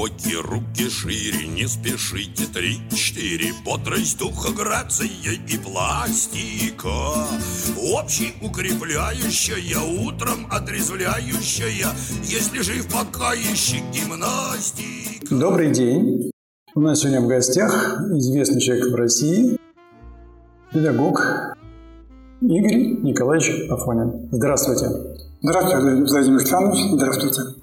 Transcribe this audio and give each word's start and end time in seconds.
Глубокие 0.00 0.40
руки 0.40 0.88
шире, 0.88 1.46
не 1.46 1.68
спешите 1.68 2.46
Три-четыре, 2.54 3.52
бодрость 3.66 4.18
духа, 4.18 4.50
грация 4.50 5.06
и 5.06 5.58
пластика 5.58 6.88
Общий 7.92 8.32
укрепляющая, 8.40 9.78
утром 10.02 10.46
отрезвляющая 10.50 11.88
Если 12.24 12.62
жив 12.62 12.88
пока 12.88 13.34
ищи 13.34 13.82
гимнастика 13.92 15.34
Добрый 15.34 15.70
день. 15.70 16.30
У 16.74 16.80
нас 16.80 17.00
сегодня 17.00 17.20
в 17.20 17.28
гостях 17.28 18.00
известный 18.12 18.62
человек 18.62 18.86
в 18.90 18.94
России, 18.94 19.58
педагог 20.72 21.20
Игорь 22.40 23.02
Николаевич 23.02 23.70
Афонин. 23.70 24.30
Здравствуйте. 24.32 24.86
Здравствуйте, 25.42 26.04
Владимир 26.06 26.38
Александрович. 26.38 26.90
Здравствуйте. 26.90 27.59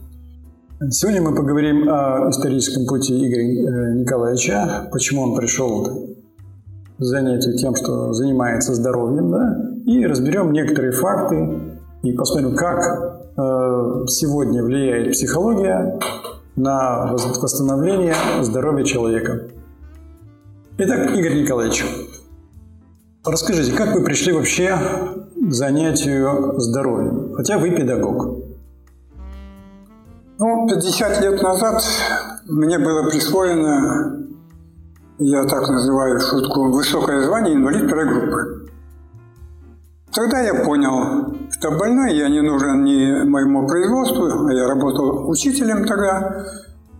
Сегодня 0.79 1.23
мы 1.23 1.33
поговорим 1.33 1.89
о 1.89 2.29
историческом 2.29 2.85
пути 2.85 3.11
Игоря 3.11 3.41
э, 3.41 3.93
Николаевича, 3.95 4.87
почему 4.91 5.23
он 5.23 5.35
пришел 5.35 5.83
к 6.99 7.03
занятию 7.03 7.57
тем, 7.57 7.75
что 7.75 8.13
занимается 8.13 8.75
здоровьем, 8.75 9.31
да, 9.31 9.71
и 9.87 10.05
разберем 10.05 10.51
некоторые 10.51 10.91
факты 10.91 11.81
и 12.03 12.11
посмотрим, 12.11 12.55
как 12.55 12.77
э, 12.79 14.05
сегодня 14.05 14.63
влияет 14.63 15.13
психология 15.13 15.99
на 16.55 17.11
восстановление 17.11 18.13
здоровья 18.43 18.85
человека. 18.85 19.47
Итак, 20.77 21.09
Игорь 21.09 21.41
Николаевич, 21.41 21.83
расскажите, 23.25 23.75
как 23.75 23.95
вы 23.95 24.03
пришли 24.03 24.31
вообще 24.31 24.77
к 24.77 25.51
занятию 25.51 26.53
здоровьем, 26.59 27.33
хотя 27.33 27.57
вы 27.57 27.71
педагог? 27.71 28.36
Ну, 30.39 30.67
50 30.67 31.21
лет 31.21 31.41
назад 31.41 31.81
мне 32.45 32.77
было 32.77 33.09
присвоено, 33.09 34.27
я 35.17 35.43
так 35.45 35.67
называю 35.67 36.19
шутку, 36.19 36.71
высокое 36.71 37.23
звание 37.23 37.55
инвалид 37.55 37.87
второй 37.87 38.05
группы. 38.05 38.69
Тогда 40.13 40.41
я 40.41 40.53
понял, 40.63 41.33
что 41.49 41.71
больной 41.71 42.15
я 42.15 42.29
не 42.29 42.41
нужен 42.41 42.83
ни 42.83 43.27
моему 43.27 43.67
производству, 43.67 44.47
а 44.47 44.53
я 44.53 44.67
работал 44.67 45.27
учителем 45.27 45.87
тогда 45.87 46.19
э, 46.29 46.43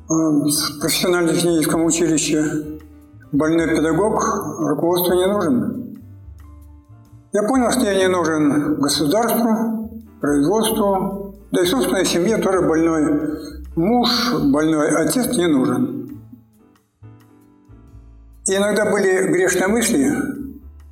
в 0.07 0.79
профессионально-техническом 0.81 1.85
училище. 1.85 2.79
Больной 3.31 3.67
педагог 3.67 4.19
руководству 4.61 5.13
не 5.13 5.27
нужен. 5.27 5.99
Я 7.33 7.43
понял, 7.43 7.69
что 7.69 7.81
я 7.81 7.99
не 7.99 8.07
нужен 8.07 8.79
государству, 8.79 9.91
производству, 10.21 11.26
да 11.51 11.61
и 11.61 11.65
собственной 11.65 12.05
семье 12.05 12.37
тоже 12.37 12.61
больной 12.61 13.37
муж, 13.75 14.09
больной 14.51 14.89
отец 14.89 15.27
не 15.37 15.47
нужен. 15.47 16.21
И 18.47 18.55
иногда 18.55 18.89
были 18.89 19.27
грешные 19.31 19.67
мысли, 19.67 20.11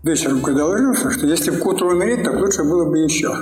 вечером, 0.04 0.42
когда 0.42 0.66
ложился, 0.66 1.12
что 1.12 1.26
если 1.26 1.52
бы 1.52 1.58
к 1.58 1.66
утру 1.66 1.90
умереть, 1.90 2.24
так 2.24 2.36
лучше 2.36 2.64
было 2.64 2.90
бы 2.90 3.00
еще. 3.00 3.34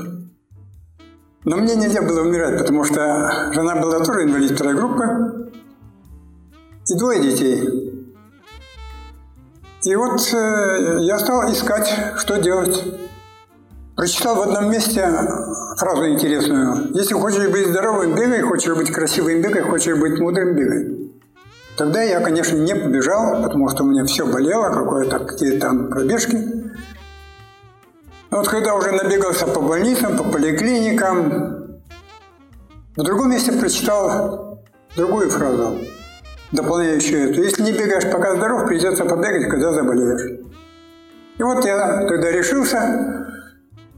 Но 1.45 1.57
мне 1.57 1.75
нельзя 1.75 2.01
было 2.01 2.21
умирать, 2.21 2.59
потому 2.59 2.85
что 2.85 3.51
жена 3.53 3.75
была 3.75 3.99
тоже 3.99 4.23
инвалид 4.23 4.51
второй 4.51 4.75
группы, 4.75 5.51
и 6.87 6.97
двое 6.97 7.21
детей. 7.21 7.93
И 9.83 9.95
вот 9.95 10.21
э, 10.33 10.97
я 11.01 11.19
стал 11.19 11.51
искать, 11.51 11.93
что 12.17 12.37
делать. 12.37 13.02
Прочитал 13.95 14.35
в 14.35 14.41
одном 14.41 14.71
месте 14.71 15.07
фразу 15.77 16.09
интересную. 16.09 16.89
Если 16.95 17.13
хочешь 17.13 17.47
быть 17.49 17.67
здоровым, 17.67 18.15
бегай, 18.15 18.41
хочешь 18.41 18.75
быть 18.75 18.91
красивым, 18.91 19.41
бегай, 19.41 19.61
хочешь 19.61 19.97
быть 19.97 20.19
мудрым, 20.19 20.55
бегай. 20.55 21.11
Тогда 21.77 22.01
я, 22.01 22.19
конечно, 22.19 22.57
не 22.57 22.75
побежал, 22.75 23.43
потому 23.43 23.69
что 23.69 23.83
у 23.83 23.87
меня 23.87 24.03
все 24.05 24.25
болело, 24.25 24.69
какое-то 24.69 25.19
какие-то 25.19 25.67
там 25.67 25.89
пробежки. 25.89 26.37
Но 28.31 28.39
вот 28.39 28.47
когда 28.47 28.73
уже 28.73 28.91
набегался 28.91 29.45
по 29.45 29.61
больницам, 29.61 30.17
по 30.17 30.23
поликлиникам, 30.23 31.81
в 32.95 33.03
другом 33.03 33.29
месте 33.29 33.51
прочитал 33.51 34.59
другую 34.95 35.29
фразу, 35.29 35.77
дополняющую 36.51 37.29
эту. 37.29 37.43
Если 37.43 37.61
не 37.61 37.71
бегаешь, 37.71 38.11
пока 38.11 38.35
здоров, 38.35 38.67
придется 38.67 39.05
побегать, 39.05 39.49
когда 39.49 39.71
заболеешь. 39.71 40.41
И 41.37 41.43
вот 41.43 41.63
я 41.65 42.07
тогда 42.07 42.31
решился, 42.31 43.22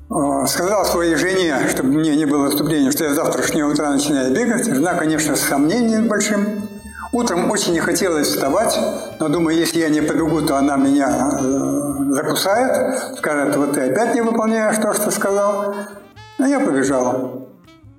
сказал 0.08 0.86
своей 0.86 1.16
жене, 1.16 1.56
чтобы 1.70 1.90
мне 1.90 2.16
не 2.16 2.26
было 2.26 2.50
вступления, 2.50 2.92
что 2.92 3.06
я 3.06 3.14
завтрашнего 3.14 3.72
утра 3.72 3.90
начинаю 3.90 4.34
бегать. 4.34 4.66
Жена, 4.66 4.94
конечно, 4.94 5.36
с 5.36 5.42
сомнением 5.42 6.08
большим. 6.08 6.70
Утром 7.12 7.50
очень 7.50 7.74
не 7.74 7.80
хотелось 7.80 8.28
вставать, 8.28 8.78
но 9.20 9.30
думаю, 9.30 9.58
если 9.58 9.80
я 9.80 9.90
не 9.90 10.02
побегу, 10.02 10.42
то 10.42 10.58
она 10.58 10.76
меня 10.76 11.08
э, 11.08 12.14
закусает, 12.14 13.18
скажет, 13.18 13.56
вот 13.56 13.74
ты 13.74 13.90
опять 13.90 14.16
не 14.16 14.22
выполняешь 14.22 14.76
то, 14.78 14.94
что 14.94 15.12
сказал. 15.12 15.76
Но 16.38 16.46
я 16.46 16.60
побежал. 16.60 17.48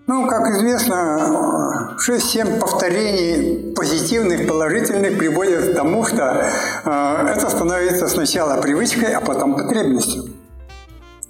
Ну, 0.07 0.27
как 0.27 0.47
известно, 0.49 1.97
6-7 2.07 2.61
повторений 2.61 3.75
позитивных, 3.75 4.47
положительных 4.47 5.19
приводят 5.19 5.73
к 5.73 5.75
тому, 5.75 6.05
что 6.05 6.45
э, 6.85 7.33
это 7.35 7.49
становится 7.49 8.09
сначала 8.09 8.61
привычкой, 8.61 9.15
а 9.15 9.21
потом 9.21 9.57
потребностью. 9.57 10.36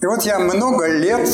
И 0.01 0.07
вот 0.07 0.23
я 0.23 0.39
много 0.39 0.89
лет 0.89 1.29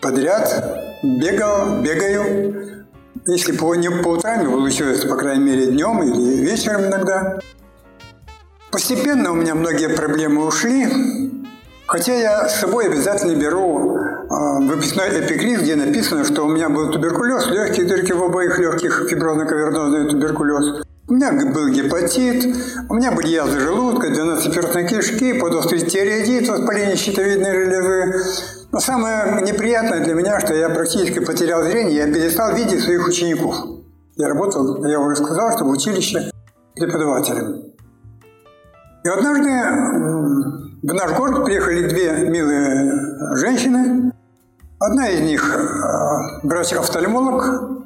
подряд 0.00 0.98
бегал, 1.02 1.80
бегаю. 1.80 2.86
Если 3.26 3.52
по, 3.52 3.74
не 3.74 3.90
по 3.90 4.08
утрам, 4.10 4.48
получилось, 4.50 5.04
по 5.04 5.16
крайней 5.16 5.44
мере, 5.44 5.66
днем 5.66 6.02
или 6.02 6.36
вечером 6.36 6.86
иногда. 6.86 7.40
Постепенно 8.70 9.32
у 9.32 9.34
меня 9.34 9.54
многие 9.54 9.88
проблемы 9.88 10.46
ушли, 10.46 10.86
хотя 11.86 12.14
я 12.14 12.48
с 12.48 12.60
собой 12.60 12.86
обязательно 12.86 13.34
беру 13.34 13.96
э, 13.96 14.58
выпускной 14.60 15.20
эпикриз, 15.20 15.62
где 15.62 15.74
написано, 15.74 16.24
что 16.24 16.44
у 16.44 16.48
меня 16.48 16.68
был 16.68 16.90
туберкулез, 16.90 17.48
легкие 17.48 17.86
дырки 17.86 18.12
в 18.12 18.22
обоих 18.22 18.58
легких, 18.58 19.08
фиброзно-кавернозный 19.10 20.10
туберкулез. 20.10 20.87
У 21.10 21.14
меня 21.14 21.32
был 21.32 21.68
гепатит, 21.68 22.54
у 22.90 22.94
меня 22.94 23.12
были 23.12 23.28
язвы 23.28 23.60
желудка, 23.60 24.08
12-перстной 24.08 24.86
кишки, 24.86 25.32
подострый 25.40 25.80
тиреоидит, 25.80 26.46
воспаление 26.50 26.96
щитовидной 26.96 27.50
железы. 27.50 28.66
Но 28.72 28.78
самое 28.78 29.40
неприятное 29.40 30.04
для 30.04 30.12
меня, 30.12 30.38
что 30.38 30.52
я 30.52 30.68
практически 30.68 31.20
потерял 31.20 31.62
зрение, 31.62 31.96
я 31.96 32.12
перестал 32.12 32.54
видеть 32.54 32.84
своих 32.84 33.08
учеников. 33.08 33.56
Я 34.16 34.28
работал, 34.28 34.84
я 34.84 35.00
уже 35.00 35.16
сказал, 35.16 35.50
что 35.52 35.64
в 35.64 35.70
училище 35.70 36.30
преподавателем. 36.76 37.72
И 39.02 39.08
однажды 39.08 39.48
в 40.82 40.92
наш 40.92 41.16
город 41.16 41.42
приехали 41.46 41.88
две 41.88 42.28
милые 42.28 43.36
женщины. 43.36 44.12
Одна 44.78 45.08
из 45.08 45.20
них 45.20 45.56
э, 45.56 46.46
врач-офтальмолог 46.46 47.78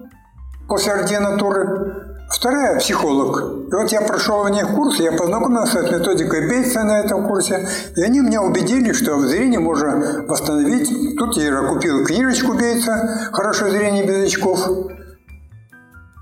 после 0.67 0.93
ординатуры, 0.93 2.02
Вторая– 2.33 2.79
психолог. 2.81 3.69
И 3.71 3.75
вот 3.75 3.93
я 3.93 4.01
прошел 4.01 4.41
у 4.41 4.49
них 4.49 4.67
курс, 4.75 4.99
я 4.99 5.13
познакомился 5.13 5.87
с 5.87 5.93
методикой 5.93 6.49
Бейтса 6.49 6.83
на 6.83 7.01
этом 7.01 7.29
курсе, 7.29 7.69
и 7.95 8.03
они 8.03 8.21
меня 8.21 8.43
убедили, 8.43 8.93
что 8.93 9.21
зрение 9.21 9.61
можно 9.61 10.25
восстановить. 10.27 11.19
Тут 11.19 11.37
я 11.37 11.55
купил 11.63 12.05
книжечку 12.07 12.55
Бейтса 12.55 13.29
«Хорошее 13.33 13.73
зрение 13.73 14.07
без 14.07 14.29
очков». 14.29 14.67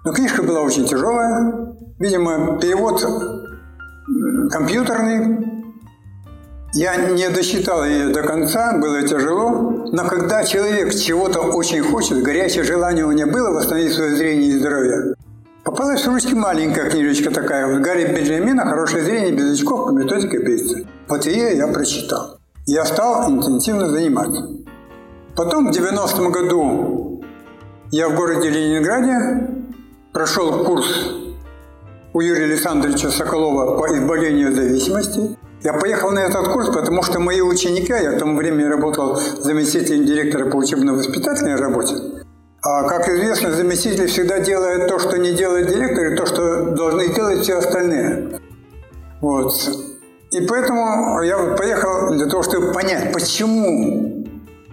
Но 0.04 0.12
книжка 0.12 0.42
была 0.42 0.62
очень 0.62 0.84
тяжелая. 0.84 1.76
Видимо, 2.00 2.58
перевод 2.58 3.00
компьютерный. 4.50 5.46
Я 6.74 6.96
не 6.96 7.28
досчитал 7.28 7.84
ее 7.84 8.08
до 8.08 8.22
конца, 8.22 8.76
было 8.78 9.02
тяжело. 9.02 9.88
Но 9.92 10.04
когда 10.08 10.42
человек 10.42 10.92
чего-то 10.92 11.40
очень 11.40 11.82
хочет, 11.82 12.22
горячее 12.22 12.64
желание 12.64 13.04
у 13.04 13.12
него 13.12 13.30
было 13.30 13.50
восстановить 13.50 13.92
свое 13.92 14.16
зрение 14.16 14.50
и 14.50 14.58
здоровье, 14.58 15.14
Попалась 15.70 16.04
в 16.04 16.08
ручки 16.08 16.34
маленькая 16.34 16.90
книжечка 16.90 17.30
такая, 17.30 17.64
вот 17.68 17.80
Гарри 17.80 18.12
Бенджамина 18.12 18.66
«Хорошее 18.66 19.04
зрение 19.04 19.30
без 19.30 19.52
очков 19.52 19.86
по 19.86 19.90
методике 19.92 20.40
Бейца». 20.40 20.80
Вот 21.06 21.24
ее 21.26 21.56
я 21.56 21.68
прочитал. 21.68 22.38
Я 22.66 22.84
стал 22.84 23.30
интенсивно 23.30 23.88
заниматься. 23.88 24.48
Потом 25.36 25.70
в 25.70 25.76
90-м 25.76 26.32
году 26.32 27.22
я 27.92 28.08
в 28.08 28.16
городе 28.16 28.50
Ленинграде 28.50 29.48
прошел 30.12 30.64
курс 30.64 30.88
у 32.14 32.20
Юрия 32.20 32.46
Александровича 32.46 33.08
Соколова 33.10 33.78
по 33.78 33.96
избавлению 33.96 34.48
от 34.48 34.56
зависимости. 34.56 35.38
Я 35.62 35.74
поехал 35.74 36.10
на 36.10 36.18
этот 36.18 36.48
курс, 36.48 36.66
потому 36.74 37.04
что 37.04 37.20
мои 37.20 37.42
ученики, 37.42 37.92
я 37.92 38.16
в 38.16 38.18
то 38.18 38.26
время 38.26 38.68
работал 38.68 39.14
заместителем 39.14 40.04
директора 40.04 40.50
по 40.50 40.56
учебно-воспитательной 40.56 41.54
работе, 41.54 41.94
А, 42.62 42.82
как 42.82 43.08
известно, 43.08 43.52
заместитель 43.52 44.06
всегда 44.06 44.40
делает 44.40 44.88
то, 44.88 44.98
что 44.98 45.16
не 45.16 45.32
делает 45.32 45.68
директор, 45.68 46.12
и 46.12 46.16
то, 46.16 46.26
что 46.26 46.70
должны 46.72 47.08
делать 47.14 47.40
все 47.40 47.56
остальные. 47.56 48.38
Вот. 49.22 49.52
И 50.30 50.40
поэтому 50.46 51.22
я 51.22 51.38
вот 51.38 51.56
поехал 51.56 52.12
для 52.12 52.26
того, 52.26 52.42
чтобы 52.42 52.72
понять, 52.72 53.12
почему 53.14 54.26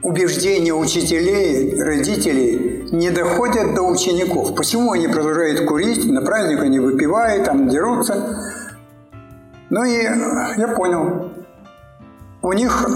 убеждения 0.03 0.73
учителей, 0.73 1.81
родителей 1.81 2.89
не 2.91 3.09
доходят 3.09 3.73
до 3.73 3.83
учеников. 3.83 4.53
Почему 4.55 4.91
они 4.91 5.07
продолжают 5.07 5.65
курить, 5.65 6.05
на 6.05 6.21
праздник 6.21 6.61
они 6.61 6.79
выпивают, 6.79 7.45
там 7.45 7.69
дерутся. 7.69 8.37
Ну 9.69 9.83
и 9.83 10.03
я 10.03 10.73
понял, 10.75 11.31
у 12.47 12.53
них 12.53 12.85
э, 12.87 12.91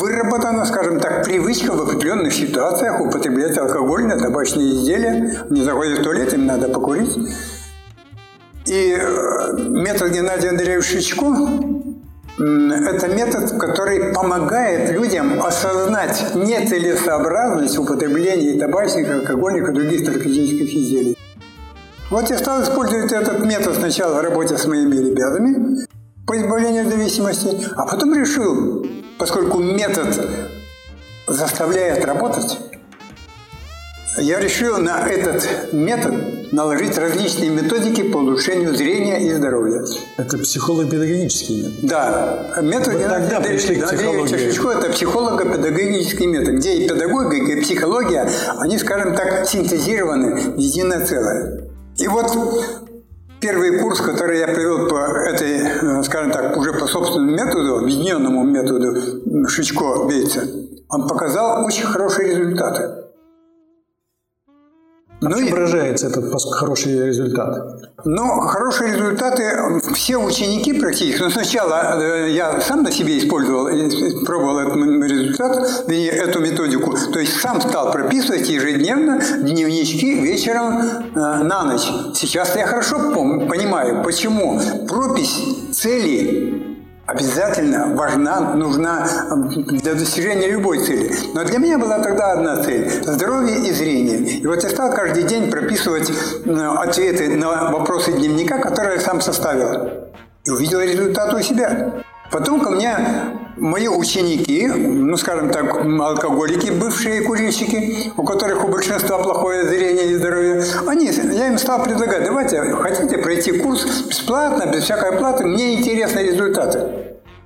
выработана, 0.00 0.64
скажем 0.64 0.98
так, 0.98 1.24
привычка 1.24 1.72
в 1.72 1.82
определенных 1.82 2.32
ситуациях 2.32 3.02
употреблять 3.02 3.58
алкогольные, 3.58 4.18
табачные 4.18 4.72
изделия. 4.72 5.44
Не 5.50 5.62
заходят 5.62 5.98
в 5.98 6.02
туалет, 6.02 6.32
им 6.32 6.46
надо 6.46 6.68
покурить. 6.68 7.14
И 8.64 8.96
э, 8.98 9.58
метод 9.58 10.12
Геннадия 10.12 10.48
Андреевича 10.48 10.88
Шичко– 10.88 11.26
это 12.38 13.08
метод, 13.08 13.60
который 13.60 14.14
помогает 14.14 14.90
людям 14.90 15.42
осознать 15.42 16.34
нецелесообразность 16.34 17.78
употребления 17.78 18.58
табачных, 18.58 19.10
алкогольных 19.10 19.68
и 19.68 19.72
других 19.74 20.06
наркотических 20.06 20.74
изделий. 20.74 21.18
Вот 22.10 22.30
я 22.30 22.38
стал 22.38 22.62
использовать 22.62 23.12
этот 23.12 23.44
метод 23.44 23.74
сначала 23.74 24.14
в 24.14 24.22
работе 24.22 24.56
с 24.56 24.64
моими 24.66 24.96
ребятами, 24.96 25.86
по 26.32 26.36
избавлению 26.38 26.86
от 26.86 26.88
зависимости, 26.90 27.68
а 27.76 27.84
потом 27.84 28.14
решил, 28.14 28.86
поскольку 29.18 29.58
метод 29.58 30.18
заставляет 31.26 32.06
работать, 32.06 32.58
я 34.16 34.40
решил 34.40 34.78
на 34.78 35.06
этот 35.06 35.46
метод 35.74 36.50
наложить 36.50 36.96
различные 36.96 37.50
методики 37.50 38.02
по 38.02 38.16
улучшению 38.16 38.74
зрения 38.74 39.28
и 39.28 39.30
здоровья. 39.34 39.84
Это 40.16 40.38
психолого-педагогический 40.38 41.64
метод? 41.64 41.78
Да. 41.82 42.46
Метод 42.62 42.94
Вы 42.94 43.02
тогда 43.02 43.40
пришли 43.42 43.76
к 43.76 43.86
психологии. 43.86 44.34
Шишко– 44.34 44.70
это 44.70 44.90
психолого-педагогический 44.90 46.28
метод, 46.28 46.54
где 46.54 46.76
и 46.76 46.88
педагогика, 46.88 47.52
и 47.52 47.60
психология, 47.60 48.26
они, 48.56 48.78
скажем 48.78 49.14
так, 49.14 49.46
синтезированы 49.46 50.52
в 50.52 50.56
единое 50.56 51.04
целое. 51.04 51.68
И 51.98 52.08
вот 52.08 52.34
Первый 53.42 53.76
курс, 53.80 54.00
который 54.00 54.38
я 54.38 54.46
провел 54.46 54.88
по 54.88 54.98
этой, 54.98 55.58
э, 55.58 56.02
скажем 56.04 56.30
так, 56.30 56.56
уже 56.56 56.72
по 56.74 56.86
собственному 56.86 57.32
методу, 57.32 57.78
объединенному 57.78 58.44
методу 58.44 58.94
Шичко-Бейца, 59.48 60.46
он 60.88 61.08
показал 61.08 61.66
очень 61.66 61.82
хорошие 61.82 62.36
результаты. 62.36 63.01
Ну 65.22 65.38
и 65.38 65.50
выражается 65.50 66.08
этот 66.08 66.32
хороший 66.52 67.06
результат? 67.06 67.82
Ну, 68.04 68.40
хорошие 68.40 68.92
результаты 68.92 69.44
все 69.94 70.16
ученики 70.16 70.72
практически. 70.72 71.22
Но 71.22 71.30
сначала 71.30 71.96
э, 72.00 72.30
я 72.32 72.60
сам 72.60 72.82
на 72.82 72.90
себе 72.90 73.18
использовал, 73.18 73.68
пробовал 74.26 74.58
этот 74.58 74.76
результат, 74.76 75.88
эту 75.88 76.40
методику. 76.40 76.96
То 77.12 77.20
есть 77.20 77.40
сам 77.40 77.60
стал 77.60 77.92
прописывать 77.92 78.48
ежедневно 78.48 79.20
дневнички 79.42 80.20
вечером 80.20 80.80
э, 80.80 81.10
на 81.14 81.64
ночь. 81.64 81.88
Сейчас 82.14 82.56
я 82.56 82.66
хорошо 82.66 82.98
понимаю, 83.12 84.02
почему 84.02 84.60
пропись 84.88 85.38
целей 85.72 86.61
обязательно 87.12 87.94
важна, 87.94 88.54
нужна 88.54 89.06
для 89.66 89.94
достижения 89.94 90.48
любой 90.48 90.78
цели. 90.84 91.14
Но 91.34 91.44
для 91.44 91.58
меня 91.58 91.78
была 91.78 91.98
тогда 91.98 92.32
одна 92.32 92.62
цель– 92.62 92.90
здоровье 93.02 93.58
и 93.58 93.72
зрение. 93.72 94.18
И 94.18 94.46
вот 94.46 94.62
я 94.62 94.70
стал 94.70 94.92
каждый 94.92 95.24
день 95.24 95.50
прописывать 95.50 96.10
ответы 96.46 97.36
на 97.36 97.70
вопросы 97.70 98.12
дневника, 98.12 98.58
которые 98.58 98.96
я 98.96 99.00
сам 99.00 99.20
составил. 99.20 99.90
И 100.44 100.50
увидел 100.50 100.80
результат 100.80 101.32
у 101.34 101.40
себя. 101.40 102.02
Потом 102.32 102.60
ко 102.60 102.70
мне 102.70 102.96
мои 103.58 103.88
ученики, 103.88 104.66
ну, 104.66 105.16
скажем 105.18 105.50
так, 105.50 105.84
алкоголики, 105.84 106.70
бывшие 106.70 107.20
курильщики, 107.20 108.10
у 108.16 108.24
которых 108.24 108.64
у 108.64 108.68
большинства 108.68 109.18
плохое 109.18 109.68
зрение 109.68 110.12
и 110.12 110.16
здоровье, 110.16 110.64
они, 110.86 111.10
я 111.10 111.48
им 111.48 111.58
стал 111.58 111.84
предлагать, 111.84 112.24
давайте, 112.24 112.62
хотите 112.62 113.18
пройти 113.18 113.52
курс 113.52 113.84
бесплатно, 114.08 114.64
без 114.72 114.84
всякой 114.84 115.10
оплаты, 115.10 115.44
мне 115.44 115.74
интересны 115.74 116.20
результаты. 116.20 117.01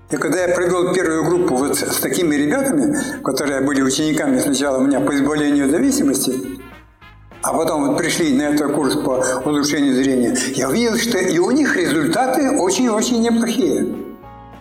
И 0.09 0.17
когда 0.17 0.47
я 0.47 0.55
провел 0.55 0.95
первую 0.95 1.25
группу 1.25 1.57
вот 1.57 1.77
с 1.77 1.97
такими 1.97 2.37
ребятами, 2.37 3.21
которые 3.23 3.61
были 3.63 3.83
учениками 3.83 4.39
сначала 4.39 4.79
у 4.79 4.83
меня 4.83 5.01
по 5.01 5.13
избавлению 5.17 5.69
зависимости, 5.69 6.61
а 7.43 7.53
потом 7.53 7.89
вот 7.89 7.99
пришли 7.99 8.33
на 8.33 8.43
этот 8.43 8.73
курс 8.73 8.95
по 8.95 9.25
улучшению 9.45 9.97
зрения, 9.97 10.37
я 10.55 10.69
увидел, 10.69 10.97
что 10.97 11.19
и 11.19 11.39
у 11.39 11.51
них 11.51 11.77
результаты 11.77 12.53
очень-очень 12.53 13.21
неплохие. 13.21 13.97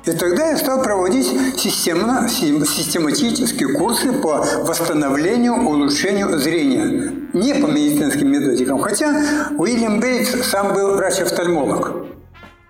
И 0.05 0.11
тогда 0.11 0.49
я 0.49 0.57
стал 0.57 0.81
проводить 0.81 1.27
системно, 1.59 2.27
систематические 2.27 3.69
курсы 3.69 4.13
по 4.13 4.45
восстановлению, 4.63 5.67
улучшению 5.67 6.39
зрения. 6.39 7.11
Не 7.33 7.53
по 7.55 7.67
медицинским 7.67 8.31
методикам. 8.31 8.79
Хотя 8.79 9.13
Уильям 9.57 9.99
Бейтс 9.99 10.47
сам 10.49 10.73
был 10.73 10.95
врач-офтальмолог. 10.95 12.14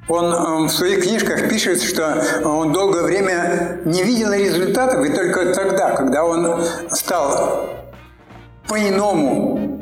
Он 0.07 0.25
э, 0.25 0.67
в 0.67 0.69
своих 0.69 1.03
книжках 1.03 1.49
пишет, 1.49 1.81
что 1.81 2.21
он 2.43 2.71
долгое 2.71 3.03
время 3.03 3.79
не 3.85 4.03
видел 4.03 4.33
результатов, 4.33 5.03
и 5.03 5.13
только 5.13 5.53
тогда, 5.53 5.91
когда 5.91 6.23
он 6.23 6.63
стал 6.91 7.69
по-иному 8.67 9.74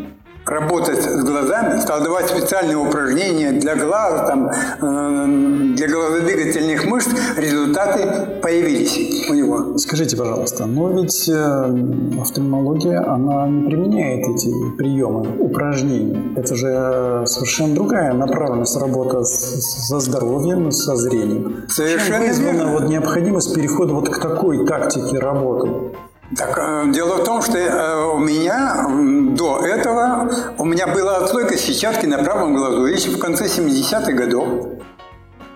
работать 0.46 1.02
с 1.02 1.24
глазами, 1.24 1.80
стал 1.80 2.04
давать 2.04 2.28
специальные 2.28 2.78
упражнения 2.78 3.52
для 3.54 3.76
глаз, 3.76 4.28
там, 4.28 4.50
э, 4.50 5.76
для 5.76 5.88
глазодвигательных 5.88 6.86
мышц, 6.86 7.10
результаты 7.38 8.40
появились 8.42 9.30
у 9.30 9.34
него. 9.34 9.78
Скажите, 9.78 10.18
пожалуйста, 10.18 10.66
но 10.66 10.90
ведь 10.92 11.30
э, 11.30 12.22
офтальмология, 12.22 13.00
она 13.00 13.48
не 13.48 13.70
применяет 13.70 14.28
эти 14.28 14.52
приемы, 14.78 15.28
упражнений. 15.40 16.34
Это 16.36 16.56
же 16.56 17.24
совершенно 17.26 17.76
другая 17.76 18.14
направленность 18.14 18.76
работы 18.78 19.24
со 19.24 20.00
здоровьем, 20.00 20.72
со 20.72 20.96
зрением. 20.96 21.64
Совершенно 21.70 22.20
Чем 22.20 22.28
вызвана 22.28 22.72
вот 22.72 22.90
необходимость 22.90 23.54
перехода 23.56 23.94
вот 23.94 24.10
к 24.10 24.20
такой 24.20 24.66
тактике 24.66 25.20
работы? 25.20 25.70
Так, 26.36 26.58
э, 26.58 26.92
дело 26.92 27.18
в 27.18 27.26
том, 27.26 27.42
что 27.42 27.58
э, 27.58 28.06
у 28.06 28.18
меня 28.18 28.88
до 29.36 29.60
этого, 29.60 30.32
у 30.58 30.66
меня 30.66 30.88
была 30.88 31.18
отслойка 31.18 31.58
сетчатки 31.58 32.06
на 32.06 32.18
правом 32.24 32.56
глазу 32.56 32.86
еще 32.86 33.12
в 33.12 33.20
конце 33.20 33.46
70-х 33.46 34.12
годов. 34.14 34.80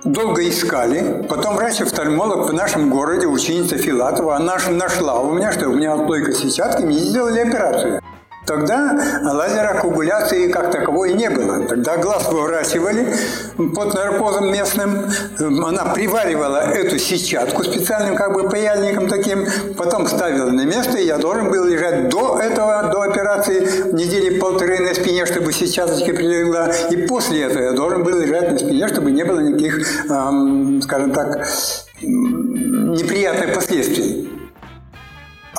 Долго 0.04 0.48
искали, 0.48 1.26
потом 1.28 1.56
врач-офтальмолог 1.56 2.50
в 2.50 2.54
нашем 2.54 2.90
городе, 2.90 3.26
ученица 3.26 3.78
Филатова, 3.78 4.36
она 4.36 4.58
нашла 4.70 5.20
у 5.20 5.34
меня, 5.34 5.52
что 5.52 5.70
у 5.70 5.74
меня 5.74 5.96
отслойка 5.96 6.34
сетчатки, 6.34 6.84
мне 6.84 7.00
сделали 7.00 7.40
операцию. 7.40 8.02
Тогда 8.48 8.98
лазерокоагуляции 9.24 10.48
как 10.48 10.72
таковой 10.72 11.14
не 11.14 11.30
было. 11.30 11.66
Тогда 11.66 11.98
глаз 11.98 12.32
выворачивали 12.32 13.14
под 13.58 13.94
наркозом 13.94 14.50
местным. 14.54 15.12
Она 15.38 15.84
приваривала 15.94 16.72
эту 16.72 16.98
сетчатку 16.98 17.66
специальным 17.66 18.16
как 18.16 18.34
бы 18.34 18.50
паяльником 18.50 19.10
таким, 19.10 19.46
потом 19.76 20.08
ставила 20.08 20.50
на 20.50 20.66
место, 20.66 20.98
и 20.98 21.06
я 21.06 21.18
должен 21.18 21.52
был 21.52 21.66
лежать 21.66 22.08
до 22.08 22.40
этого, 22.40 22.84
до 22.90 23.02
операции, 23.02 23.92
недели 23.94 24.40
полторы 24.40 24.80
на 24.80 24.94
спине, 24.94 25.26
чтобы 25.26 25.52
сетчаточка 25.52 26.14
прилегла. 26.14 26.72
И 26.90 27.06
после 27.06 27.42
этого 27.44 27.64
я 27.64 27.72
должен 27.74 28.04
был 28.04 28.18
лежать 28.18 28.50
на 28.50 28.58
спине, 28.58 28.88
чтобы 28.88 29.12
не 29.12 29.26
было 29.26 29.42
никаких, 29.42 30.10
эм, 30.10 30.82
скажем 30.82 31.12
так, 31.12 31.46
неприятных 32.02 33.54
последствий. 33.54 34.37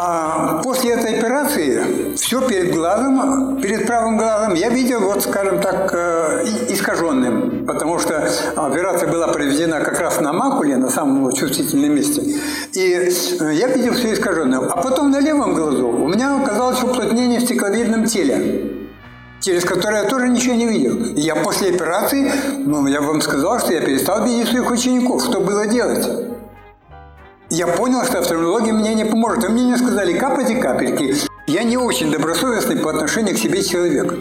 А 0.00 0.60
после 0.62 0.92
этой 0.92 1.18
операции 1.18 2.14
все 2.14 2.40
перед 2.46 2.72
глазом, 2.72 3.60
перед 3.60 3.84
правым 3.84 4.16
глазом 4.16 4.54
я 4.54 4.68
видел, 4.68 5.00
вот 5.00 5.24
скажем 5.24 5.60
так, 5.60 5.92
э, 5.92 6.44
искаженным, 6.68 7.66
потому 7.66 7.98
что 7.98 8.30
операция 8.54 9.10
была 9.10 9.26
проведена 9.26 9.80
как 9.80 9.98
раз 9.98 10.20
на 10.20 10.32
макуле, 10.32 10.76
на 10.76 10.88
самом 10.88 11.32
чувствительном 11.32 11.96
месте. 11.96 12.22
И 12.74 13.10
э, 13.40 13.54
я 13.54 13.66
видел 13.66 13.94
все 13.94 14.12
искаженным. 14.12 14.66
А 14.70 14.76
потом 14.76 15.10
на 15.10 15.18
левом 15.18 15.54
глазу 15.54 15.88
у 15.88 16.06
меня 16.06 16.40
оказалось 16.40 16.80
уплотнение 16.80 17.40
в 17.40 17.42
стекловидном 17.42 18.04
теле 18.04 18.74
через 19.40 19.64
которое 19.64 20.02
я 20.02 20.08
тоже 20.08 20.28
ничего 20.28 20.54
не 20.54 20.66
видел. 20.66 20.96
И 21.14 21.20
я 21.20 21.36
после 21.36 21.70
операции, 21.70 22.30
ну, 22.66 22.86
я 22.88 23.00
вам 23.00 23.20
сказал, 23.20 23.60
что 23.60 23.72
я 23.72 23.80
перестал 23.80 24.24
видеть 24.24 24.48
своих 24.48 24.68
учеников. 24.68 25.22
Что 25.22 25.40
было 25.40 25.66
делать? 25.66 26.27
Я 27.50 27.66
понял, 27.66 28.04
что 28.04 28.18
офтальмология 28.18 28.72
мне 28.72 28.94
не 28.94 29.04
поможет. 29.04 29.44
А 29.44 29.48
мне 29.48 29.64
не 29.64 29.76
сказали, 29.76 30.18
капайте 30.18 30.56
капельки. 30.56 31.14
Я 31.46 31.62
не 31.62 31.78
очень 31.78 32.10
добросовестный 32.10 32.76
по 32.76 32.90
отношению 32.90 33.34
к 33.34 33.38
себе 33.38 33.62
человек. 33.62 34.14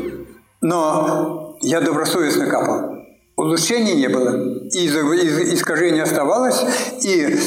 Но 0.62 1.58
я 1.62 1.82
добросовестно 1.82 2.48
капал. 2.48 3.04
Улучшений 3.36 3.96
не 3.96 4.08
было. 4.08 4.64
И 4.72 4.88
искажение 4.88 6.04
оставалось. 6.04 6.64
И 7.04 7.38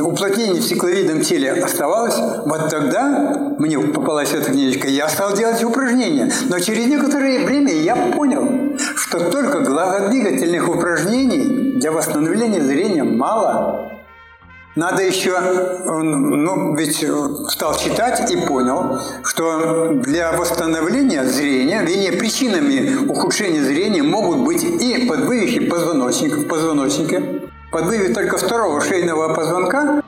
уплотнение 0.00 0.60
в 0.60 0.64
стекловидном 0.64 1.22
теле 1.22 1.52
оставалось, 1.52 2.16
вот 2.46 2.70
тогда 2.70 3.54
мне 3.58 3.78
попалась 3.78 4.32
эта 4.32 4.52
книжечка, 4.52 4.88
я 4.88 5.08
стал 5.08 5.34
делать 5.36 5.62
упражнения. 5.64 6.30
Но 6.48 6.58
через 6.60 6.86
некоторое 6.86 7.44
время 7.44 7.72
я 7.72 7.96
понял, 7.96 8.76
что 8.94 9.30
только 9.30 9.60
глазодвигательных 9.60 10.68
упражнений 10.68 11.78
для 11.80 11.90
восстановления 11.90 12.60
зрения 12.60 13.02
мало. 13.02 13.99
Надо 14.76 15.02
еще, 15.02 15.36
ну, 15.84 16.76
ведь 16.76 17.04
стал 17.48 17.76
читать 17.76 18.30
и 18.30 18.36
понял, 18.36 19.00
что 19.24 19.94
для 19.94 20.32
восстановления 20.32 21.24
зрения, 21.24 21.82
вернее, 21.82 22.12
причинами 22.12 23.04
ухудшения 23.06 23.64
зрения 23.64 24.04
могут 24.04 24.38
быть 24.38 24.62
и 24.62 25.06
подвывихи 25.08 25.66
позвоночника, 25.68 26.36
в 26.40 26.46
позвоночнике, 26.46 27.42
подвывих 27.72 28.14
только 28.14 28.38
второго 28.38 28.80
шейного 28.80 29.34
позвонка 29.34 30.02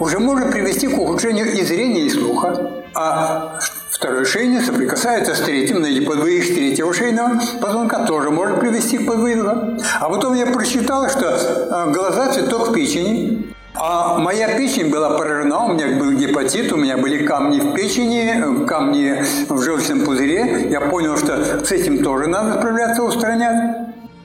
уже 0.00 0.18
может 0.18 0.50
привести 0.50 0.88
к 0.88 0.98
ухудшению 0.98 1.52
и 1.52 1.62
зрения, 1.62 2.06
и 2.06 2.10
слуха. 2.10 2.84
А 2.94 3.60
второй 3.90 4.24
шейный 4.24 4.60
соприкасается 4.60 5.34
с 5.34 5.40
третьим, 5.40 5.80
на 5.80 6.06
подвывих 6.06 6.46
третьего 6.48 6.92
шейного 6.92 7.40
позвонка 7.60 8.04
тоже 8.06 8.30
может 8.30 8.58
привести 8.58 8.98
к 8.98 9.06
подвыву. 9.06 9.78
А 10.00 10.08
потом 10.08 10.34
я 10.34 10.46
прочитал, 10.46 11.08
что 11.08 11.28
э, 11.28 11.92
глаза– 11.92 12.32
цветок 12.34 12.74
печени, 12.74 13.53
а 13.74 14.18
моя 14.18 14.56
печень 14.56 14.88
была 14.88 15.18
поражена, 15.18 15.64
у 15.64 15.72
меня 15.72 15.98
был 15.98 16.12
гепатит, 16.12 16.72
у 16.72 16.76
меня 16.76 16.96
были 16.96 17.26
камни 17.26 17.58
в 17.58 17.74
печени, 17.74 18.64
камни 18.66 19.24
в 19.48 19.60
желчном 19.62 20.04
пузыре. 20.04 20.68
Я 20.70 20.80
понял, 20.80 21.16
что 21.16 21.64
с 21.64 21.72
этим 21.72 22.02
тоже 22.02 22.28
надо 22.28 22.58
справляться, 22.58 23.02
устранять. 23.02 23.76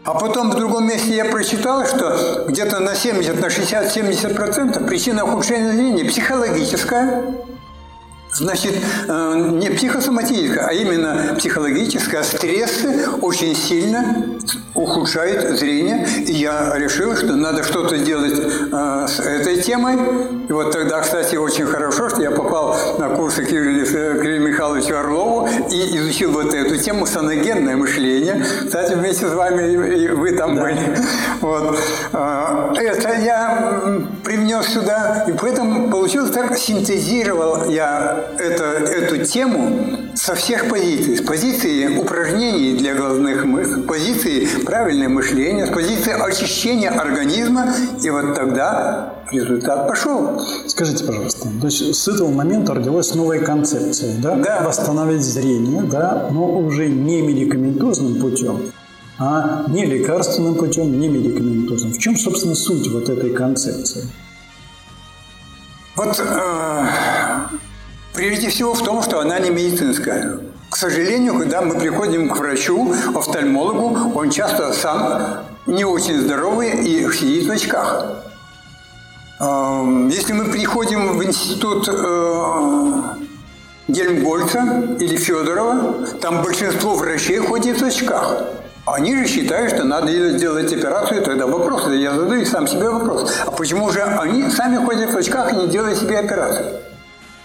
А 0.06 0.14
потом 0.14 0.52
в 0.52 0.56
другом 0.56 0.88
месте 0.88 1.16
я 1.16 1.26
прочитал, 1.26 1.86
что 1.86 2.46
где-то 2.48 2.80
на 2.80 2.96
70, 2.96 3.42
на 3.42 3.48
60-70% 3.48 4.88
причина 4.88 5.26
ухудшения 5.26 5.72
зрения 5.72 6.06
психологическая, 6.06 7.24
Значит, 8.32 8.76
э, 9.08 9.50
не 9.54 9.70
психосоматическая, 9.70 10.68
а 10.68 10.74
именно 10.74 11.36
психологическая. 11.38 12.24
Стрессы 12.24 13.10
очень 13.22 13.56
сильно 13.56 14.40
ухудшают 14.76 15.58
зрение. 15.58 16.08
И 16.26 16.34
я 16.34 16.74
решил, 16.78 17.16
что 17.16 17.36
надо 17.36 17.64
что-то 17.64 17.98
делать 17.98 18.40
э, 18.40 19.06
с 19.08 19.20
этой 19.20 19.62
темой. 19.62 19.98
И 20.48 20.52
вот 20.54 20.72
тогда, 20.72 21.02
кстати, 21.02 21.36
очень 21.36 21.66
хорошо, 21.66 22.10
что 22.10 22.22
я 22.22 22.32
попал 22.32 22.78
на 23.00 23.10
курсы 23.10 23.44
к 23.44 23.52
Юрию, 23.52 23.86
к 23.86 24.24
Юрию 24.24 24.42
Михайловичу 24.42 24.96
Орлову 24.96 25.48
и 25.72 25.98
изучил 25.98 26.32
вот 26.32 26.54
эту 26.54 26.78
тему 26.78 27.06
саногенное 27.06 27.76
мышление. 27.76 28.46
Кстати, 28.66 28.94
вместе 28.94 29.28
с 29.28 29.34
вами 29.34 30.04
и 30.04 30.08
вы 30.08 30.32
там 30.34 30.56
да. 30.56 30.62
были. 30.62 30.98
Вот. 31.42 31.80
Э, 32.14 32.74
это 32.76 33.14
я 33.20 33.92
привнес 34.24 34.68
сюда, 34.68 35.26
и 35.28 35.32
поэтому 35.32 35.90
получилось 35.90 36.32
так, 36.32 36.58
синтезировал 36.58 37.70
я 37.70 38.19
это, 38.38 38.64
эту 38.64 39.26
тему 39.26 39.98
со 40.16 40.36
всех 40.36 40.70
позиций. 40.70 41.18
С 41.18 41.22
позиции 41.22 41.98
упражнений 41.98 42.78
для 42.78 42.96
глазных 42.96 43.46
мышц, 43.46 43.72
с 43.72 43.82
позиции 43.86 44.48
правильное 44.66 45.10
мышление, 45.10 45.66
с 45.66 45.70
позиции 45.70 46.12
очищения 46.12 46.90
организма. 46.90 47.74
И 48.04 48.10
вот 48.10 48.36
тогда 48.36 49.14
результат 49.32 49.88
пошел. 49.88 50.42
Скажите, 50.68 51.06
пожалуйста, 51.06 51.48
то 51.62 51.68
есть 51.68 51.96
с 51.96 52.08
этого 52.08 52.30
момента 52.32 52.74
родилась 52.74 53.14
новая 53.16 53.40
концепция, 53.40 54.18
да? 54.22 54.36
Да. 54.36 54.62
Восстановить 54.62 55.24
зрение, 55.24 55.82
да, 55.84 56.30
но 56.32 56.60
уже 56.60 56.88
не 56.88 57.22
медикаментозным 57.22 58.20
путем, 58.22 58.72
а 59.18 59.66
не 59.68 59.86
лекарственным 59.86 60.56
путем, 60.56 61.00
не 61.00 61.08
медикаментозным. 61.08 61.94
В 61.94 62.00
чем, 62.00 62.18
собственно, 62.18 62.56
суть 62.56 62.88
вот 62.90 63.10
этой 63.10 63.32
концепции? 63.32 64.04
Вот 65.96 66.18
э, 66.18 66.88
Прежде 68.20 68.50
всего 68.50 68.74
в 68.74 68.84
том, 68.84 69.02
что 69.02 69.22
она 69.22 69.40
не 69.40 69.50
медицинская. 69.50 70.40
К 70.70 70.76
сожалению, 70.76 71.40
когда 71.40 71.62
мы 71.62 71.76
приходим 71.80 72.28
к 72.28 72.38
врачу, 72.38 72.94
офтальмологу, 73.16 74.12
он 74.14 74.30
часто 74.30 74.74
сам 74.74 75.46
не 75.66 75.86
очень 75.86 76.20
здоровый 76.20 76.84
и 76.84 77.10
сидит 77.14 77.48
в 77.48 77.52
очках. 77.52 78.18
Эм, 79.40 80.10
если 80.10 80.34
мы 80.34 80.52
приходим 80.52 81.18
в 81.18 81.24
институт 81.24 81.88
э, 81.88 83.02
Гельмгольца 83.88 84.98
или 85.00 85.16
Федорова, 85.16 86.06
там 86.20 86.44
большинство 86.44 86.96
врачей 86.96 87.38
ходит 87.38 87.80
в 87.80 87.86
очках. 87.86 88.44
Они 88.86 89.16
же 89.16 89.28
считают, 89.28 89.72
что 89.72 89.86
надо 89.86 90.12
сделать 90.38 90.74
операцию, 90.74 91.24
тогда 91.24 91.48
вопрос, 91.48 91.88
я 91.88 92.14
задаю 92.14 92.46
сам 92.46 92.68
себе 92.68 92.90
вопрос. 92.90 93.32
А 93.46 93.52
почему 93.52 93.90
же 93.92 94.02
они 94.02 94.50
сами 94.52 94.76
ходят 94.76 95.10
в 95.14 95.16
очках 95.16 95.54
и 95.54 95.56
не 95.56 95.68
делают 95.68 95.98
себе 95.98 96.20
операцию? 96.20 96.82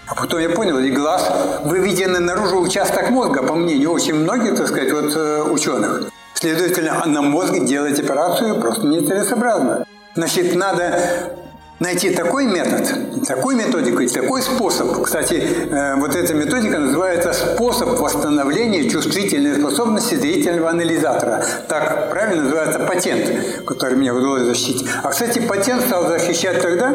А 0.07 0.15
потом 0.15 0.39
я 0.39 0.49
понял, 0.49 0.77
и 0.79 0.91
глаз 0.91 1.31
выведенный 1.63 2.19
наружу 2.19 2.59
участок 2.59 3.09
мозга, 3.09 3.41
по 3.43 3.55
мнению 3.55 3.91
очень 3.91 4.13
многих, 4.13 4.55
так 4.55 4.67
сказать, 4.67 4.91
вот 4.91 5.15
э, 5.15 5.43
ученых. 5.43 6.09
Следовательно, 6.35 7.03
на 7.05 7.21
мозге 7.21 7.61
делать 7.61 7.99
операцию 7.99 8.59
просто 8.59 8.85
нецелесообразно. 8.85 9.85
Значит, 10.15 10.53
надо 10.55 11.33
найти 11.79 12.11
такой 12.11 12.45
метод, 12.45 13.25
такую 13.27 13.57
методику 13.57 13.99
и 14.01 14.07
такой 14.07 14.41
способ. 14.41 15.01
Кстати, 15.01 15.35
э, 15.35 15.95
вот 15.95 16.15
эта 16.15 16.33
методика 16.33 16.77
называется 16.77 17.33
способ 17.33 17.99
восстановления 17.99 18.89
чувствительной 18.89 19.59
способности 19.59 20.15
зрительного 20.15 20.69
анализатора. 20.69 21.43
Так 21.67 22.11
правильно 22.11 22.43
называется 22.43 22.79
патент, 22.79 23.65
который 23.65 23.97
мне 23.97 24.13
удалось 24.13 24.43
защитить. 24.43 24.87
А, 25.03 25.09
кстати, 25.09 25.39
патент 25.39 25.81
стал 25.81 26.07
защищать 26.07 26.61
тогда, 26.61 26.93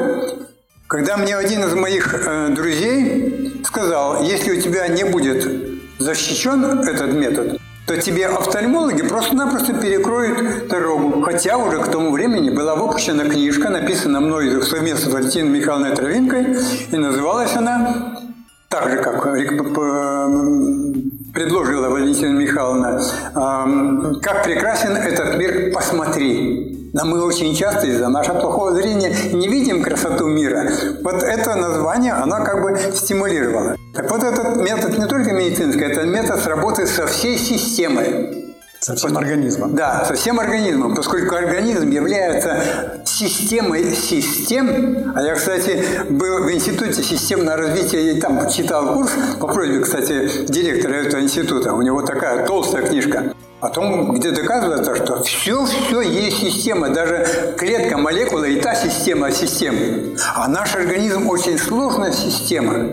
когда 0.90 1.16
мне 1.16 1.36
один 1.36 1.62
из 1.62 1.72
моих 1.74 2.12
э, 2.12 2.48
друзей 2.48 3.62
сказал, 3.64 4.24
если 4.24 4.58
у 4.58 4.60
тебя 4.60 4.88
не 4.88 5.04
будет 5.04 5.48
защищен 6.00 6.80
этот 6.80 7.12
метод, 7.12 7.60
то 7.86 7.96
тебе 7.96 8.26
офтальмологи 8.26 9.02
просто-напросто 9.02 9.74
перекроют 9.74 10.66
дорогу. 10.66 11.22
Хотя 11.22 11.58
уже 11.58 11.78
к 11.78 11.88
тому 11.92 12.10
времени 12.10 12.50
была 12.50 12.74
выпущена 12.74 13.24
книжка, 13.26 13.68
написана 13.68 14.20
мной 14.20 14.62
совместно 14.64 15.10
с 15.10 15.14
Валентиной 15.14 15.60
Михайловной 15.60 15.94
Травинкой, 15.94 16.56
и 16.90 16.96
называлась 16.96 17.54
она 17.54 18.18
так 18.68 18.90
же, 18.90 18.96
как 18.96 19.22
предложила 21.32 21.88
Валентина 21.88 22.36
Михайловна, 22.36 23.00
«Как 24.22 24.42
прекрасен 24.42 24.96
этот 24.96 25.38
мир, 25.38 25.72
посмотри». 25.72 26.79
Но 26.92 27.04
мы 27.04 27.22
очень 27.24 27.54
часто 27.54 27.86
из-за 27.86 28.08
нашего 28.08 28.40
плохого 28.40 28.74
зрения 28.74 29.14
не 29.32 29.48
видим 29.48 29.82
красоту 29.82 30.26
мира. 30.26 30.70
Вот 31.02 31.22
это 31.22 31.54
название, 31.54 32.12
оно 32.12 32.36
как 32.44 32.62
бы 32.62 32.76
стимулировало. 32.94 33.76
Так 33.94 34.10
вот 34.10 34.24
этот 34.24 34.56
метод 34.56 34.98
не 34.98 35.06
только 35.06 35.32
медицинский, 35.32 35.84
это 35.84 36.02
метод 36.02 36.44
работы 36.46 36.86
со 36.86 37.06
всей 37.06 37.38
системой. 37.38 38.54
Со 38.80 38.96
всем 38.96 39.16
организмом. 39.16 39.76
Да, 39.76 40.04
со 40.06 40.14
всем 40.14 40.40
организмом, 40.40 40.96
поскольку 40.96 41.34
организм 41.34 41.90
является 41.90 43.02
системой 43.04 43.94
систем. 43.94 45.12
А 45.14 45.22
я, 45.22 45.34
кстати, 45.34 45.84
был 46.08 46.44
в 46.44 46.50
Институте 46.50 47.02
системного 47.02 47.58
развития 47.58 48.12
и 48.12 48.20
там 48.20 48.48
читал 48.48 48.94
курс 48.94 49.12
по 49.38 49.46
просьбе, 49.46 49.80
кстати, 49.80 50.46
директора 50.48 50.94
этого 50.94 51.20
института. 51.20 51.74
У 51.74 51.82
него 51.82 52.02
такая 52.02 52.46
толстая 52.46 52.86
книжка. 52.86 53.34
О 53.60 53.68
том, 53.68 54.14
где 54.14 54.30
доказывается, 54.30 54.96
что 54.96 55.22
все-все 55.22 56.00
есть 56.00 56.38
система, 56.38 56.88
даже 56.88 57.54
клетка, 57.58 57.98
молекула 57.98 58.44
и 58.44 58.58
та 58.58 58.74
система 58.74 59.30
системы. 59.32 60.16
А 60.34 60.48
наш 60.48 60.74
организм 60.74 61.28
очень 61.28 61.58
сложная 61.58 62.12
система. 62.12 62.86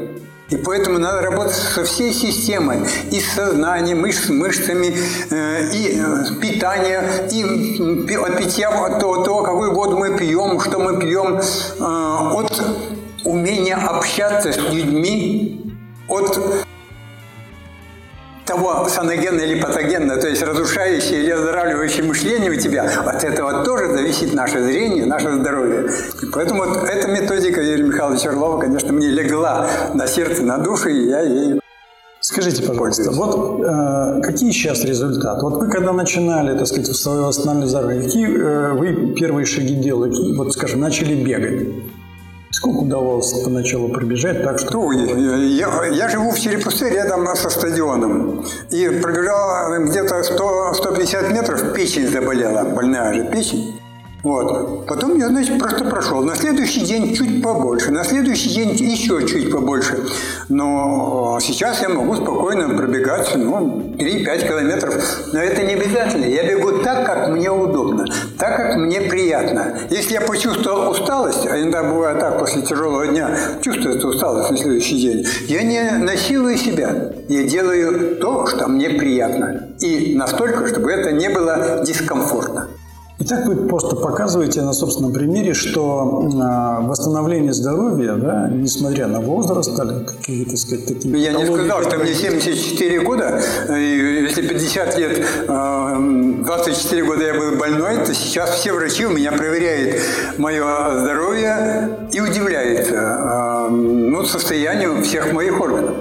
И 0.50 0.58
поэтому 0.58 1.00
надо 1.00 1.22
работать 1.22 1.56
со 1.56 1.86
всей 1.86 2.14
системой, 2.14 2.80
и 3.12 3.20
с 3.20 3.34
сознанием, 3.34 4.06
и 4.06 4.12
с 4.12 4.30
мышцами, 4.30 4.96
э, 5.30 5.72
и 5.74 6.02
э, 6.02 6.40
питание, 6.42 7.28
и 7.32 8.16
от 8.16 8.38
питья, 8.38 8.70
от 8.70 9.00
того, 9.00 9.24
того, 9.24 9.44
какую 9.44 9.74
воду 9.74 9.98
мы 9.98 10.18
пьем, 10.18 10.60
что 10.60 10.80
мы 10.80 11.00
пьем, 11.00 11.38
э, 11.38 11.84
от 11.84 12.62
умения 13.26 13.76
общаться 13.76 14.54
с 14.54 14.58
людьми, 14.58 15.62
от 16.08 16.66
того 18.48 18.88
саногенное 18.88 19.46
или 19.46 19.60
патогенное, 19.60 20.18
то 20.18 20.28
есть 20.28 20.42
разрушающее 20.42 21.22
или 21.22 21.32
оздоравливающее 21.32 22.04
мышление 22.04 22.50
у 22.50 22.56
тебя, 22.56 22.90
от 23.06 23.24
этого 23.24 23.64
тоже 23.66 23.94
зависит 23.94 24.34
наше 24.34 24.64
зрение, 24.64 25.06
наше 25.06 25.32
здоровье. 25.34 25.92
И 26.24 26.26
поэтому 26.32 26.64
вот 26.64 26.88
эта 26.88 27.10
методика 27.10 27.62
Юрия 27.62 27.84
Михайловича 27.84 28.30
Орлова, 28.30 28.60
конечно, 28.60 28.94
мне 28.94 29.10
легла 29.10 29.70
на 29.94 30.08
сердце, 30.08 30.44
на 30.44 30.58
душу, 30.58 30.90
и 30.90 31.10
я 31.10 31.22
ей 31.22 31.60
Скажите, 32.20 32.64
пожалуйста, 32.64 33.12
вот 33.12 33.64
э, 33.64 34.22
какие 34.22 34.52
сейчас 34.52 34.84
результаты? 34.84 35.42
Вот 35.44 35.62
вы 35.62 35.70
когда 35.70 35.94
начинали, 35.94 36.58
так 36.58 36.68
сказать, 36.68 36.88
свое 36.88 37.22
восстановление 37.22 37.70
здоровья, 37.70 38.02
какие 38.02 38.28
э, 38.28 38.74
вы 38.74 39.14
первые 39.14 39.46
шаги 39.46 39.76
делали? 39.76 40.36
Вот, 40.36 40.52
скажем, 40.52 40.82
начали 40.82 41.24
бегать. 41.24 41.68
Сколько 42.52 42.80
удавалось 42.80 43.32
поначалу 43.44 43.90
пробежать 43.90 44.44
так, 44.44 44.60
что... 44.60 44.72
Ну, 44.72 44.92
я, 44.92 45.86
я 45.86 46.10
живу 46.10 46.32
в 46.32 46.40
Черепусте 46.40 46.90
рядом 46.90 47.28
со 47.36 47.50
стадионом. 47.50 48.46
И 48.72 48.88
пробежал 49.02 49.84
где-то 49.86 50.24
100, 50.24 50.74
150 50.76 51.32
метров, 51.34 51.74
печень 51.74 52.08
заболела, 52.08 52.64
больная 52.64 53.14
же 53.14 53.26
печень. 53.26 53.80
Вот. 54.28 54.86
Потом 54.88 55.18
я, 55.18 55.30
значит, 55.30 55.58
просто 55.58 55.86
прошел. 55.86 56.22
На 56.22 56.36
следующий 56.36 56.82
день 56.82 57.16
чуть 57.16 57.42
побольше, 57.42 57.92
на 57.92 58.04
следующий 58.04 58.50
день 58.50 58.72
еще 58.72 59.26
чуть 59.26 59.50
побольше. 59.50 60.04
Но 60.50 61.40
сейчас 61.42 61.82
я 61.82 61.88
могу 61.88 62.14
спокойно 62.16 62.68
пробегать 62.76 63.34
ну, 63.38 63.94
3-5 63.98 64.48
километров. 64.48 64.94
Но 65.32 65.40
это 65.40 65.64
не 65.64 65.76
обязательно. 65.76 66.26
Я 66.26 66.44
бегу 66.44 66.80
так, 66.80 67.06
как 67.06 67.30
мне 67.30 67.50
удобно, 67.50 68.06
так, 68.38 68.58
как 68.58 68.76
мне 68.76 69.00
приятно. 69.00 69.80
Если 69.90 70.16
я 70.16 70.22
почувствовал 70.22 70.92
усталость, 70.92 71.48
а 71.48 71.58
иногда 71.62 71.84
бывает 71.84 72.20
так, 72.20 72.38
после 72.38 72.64
тяжелого 72.64 73.08
дня 73.08 73.34
чувствуется 73.62 74.10
усталость 74.10 74.52
на 74.52 74.58
следующий 74.58 75.00
день, 75.00 75.26
я 75.48 75.64
не 75.64 76.04
насилую 76.04 76.58
себя. 76.58 77.14
Я 77.30 77.44
делаю 77.44 78.18
то, 78.18 78.46
что 78.46 78.68
мне 78.68 78.90
приятно. 78.90 79.70
И 79.80 80.18
настолько, 80.18 80.68
чтобы 80.68 80.92
это 80.92 81.14
не 81.14 81.30
было 81.30 81.82
дискомфортно. 81.86 82.68
Итак, 83.20 83.48
вы 83.48 83.56
просто 83.68 83.96
показываете 83.96 84.62
на 84.62 84.74
собственном 84.74 85.12
примере, 85.12 85.56
что 85.56 86.22
э, 86.24 86.88
восстановление 86.88 87.52
здоровья, 87.52 88.14
да, 88.14 88.48
несмотря 88.48 89.08
на 89.08 89.22
возраст, 89.22 89.72
или 89.72 90.06
какие-то, 90.06 90.56
сказать, 90.56 90.86
такие... 90.86 91.18
Я 91.20 91.34
не 91.34 91.46
сказал, 91.46 91.82
что 91.82 91.98
мне 91.98 92.14
74 92.14 93.02
года, 93.02 93.42
и 93.76 94.22
если 94.24 94.48
50 94.48 94.98
лет, 95.00 95.26
24 95.48 97.04
года 97.06 97.24
я 97.26 97.34
был 97.34 97.58
больной, 97.58 98.06
то 98.06 98.14
сейчас 98.14 98.52
все 98.52 98.72
врачи 98.72 99.08
у 99.08 99.10
меня 99.10 99.32
проверяют 99.32 100.00
мое 100.38 101.00
здоровье 101.00 101.90
и 102.12 102.22
удивляются 102.22 103.68
ну, 103.72 104.24
состоянию 104.26 105.02
всех 105.02 105.34
моих 105.34 105.60
органов. 105.60 105.96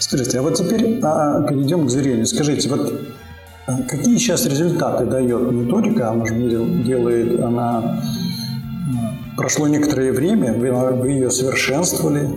Скажите, 0.00 0.40
а 0.40 0.42
вот 0.42 0.54
теперь 0.54 0.98
а, 1.02 1.42
перейдем 1.42 1.86
к 1.86 1.90
зрению. 1.90 2.26
Скажите, 2.26 2.68
вот 2.68 2.92
а 2.92 3.23
какие 3.66 4.16
сейчас 4.18 4.46
результаты 4.46 5.06
дает 5.06 5.52
методика? 5.52 6.10
Она 6.10 6.26
же 6.26 6.34
делает, 6.84 7.40
она 7.40 8.00
прошло 9.36 9.66
некоторое 9.68 10.12
время, 10.12 10.52
вы, 10.52 11.08
ее 11.08 11.30
совершенствовали. 11.30 12.28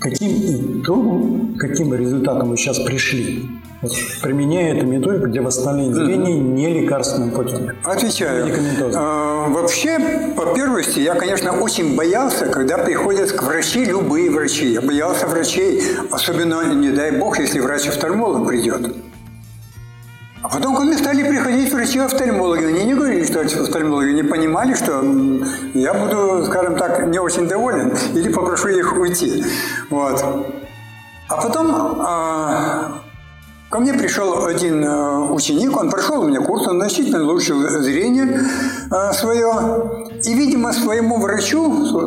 Каким 0.00 0.80
итогом, 0.80 1.56
каким 1.58 1.92
результатом 1.92 2.50
вы 2.50 2.56
сейчас 2.56 2.78
пришли? 2.78 3.50
Вот, 3.80 3.92
применяя 4.22 4.74
эту 4.74 4.86
методику 4.86 5.28
для 5.28 5.40
восстановления 5.42 5.94
зрения 5.94 6.36
mm-hmm. 6.36 6.52
не 6.54 6.80
лекарственным 6.80 7.30
путем. 7.30 7.70
Отвечаю. 7.84 8.52
А, 8.94 9.48
вообще, 9.48 10.32
по 10.36 10.52
первости, 10.54 10.98
я, 10.98 11.14
конечно, 11.14 11.60
очень 11.60 11.94
боялся, 11.96 12.46
когда 12.46 12.78
приходят 12.78 13.30
к 13.30 13.42
врачи 13.42 13.84
любые 13.84 14.30
врачи. 14.30 14.72
Я 14.72 14.80
боялся 14.80 15.28
врачей, 15.28 15.80
особенно, 16.10 16.74
не 16.74 16.90
дай 16.90 17.12
бог, 17.18 17.38
если 17.38 17.60
врач-офтальмолог 17.60 18.48
придет. 18.48 18.96
А 20.40 20.48
потом 20.48 20.76
ко 20.76 20.82
мне 20.82 20.96
стали 20.96 21.28
приходить 21.28 21.72
врачи-офтальмологи. 21.72 22.64
Они 22.64 22.84
не 22.84 22.94
говорили, 22.94 23.24
что 23.24 23.40
офтальмологи 23.40 24.12
не 24.12 24.22
понимали, 24.22 24.74
что 24.74 25.02
я 25.74 25.94
буду, 25.94 26.44
скажем 26.46 26.76
так, 26.76 27.06
не 27.08 27.18
очень 27.18 27.48
доволен 27.48 27.92
или 28.14 28.32
попрошу 28.32 28.68
их 28.68 28.96
уйти. 28.96 29.44
Вот. 29.90 30.22
А 31.28 31.42
потом 31.42 32.00
а, 32.00 33.00
ко 33.68 33.80
мне 33.80 33.92
пришел 33.94 34.46
один 34.46 34.84
а, 34.86 35.26
ученик, 35.32 35.76
он 35.76 35.90
прошел 35.90 36.20
у 36.20 36.28
меня 36.28 36.40
курс, 36.40 36.68
он 36.68 36.78
значительно 36.78 37.24
улучшил 37.24 37.60
зрение 37.68 38.40
а, 38.92 39.12
свое. 39.12 39.52
И, 40.24 40.34
видимо, 40.34 40.72
своему 40.72 41.18
врачу, 41.18 41.62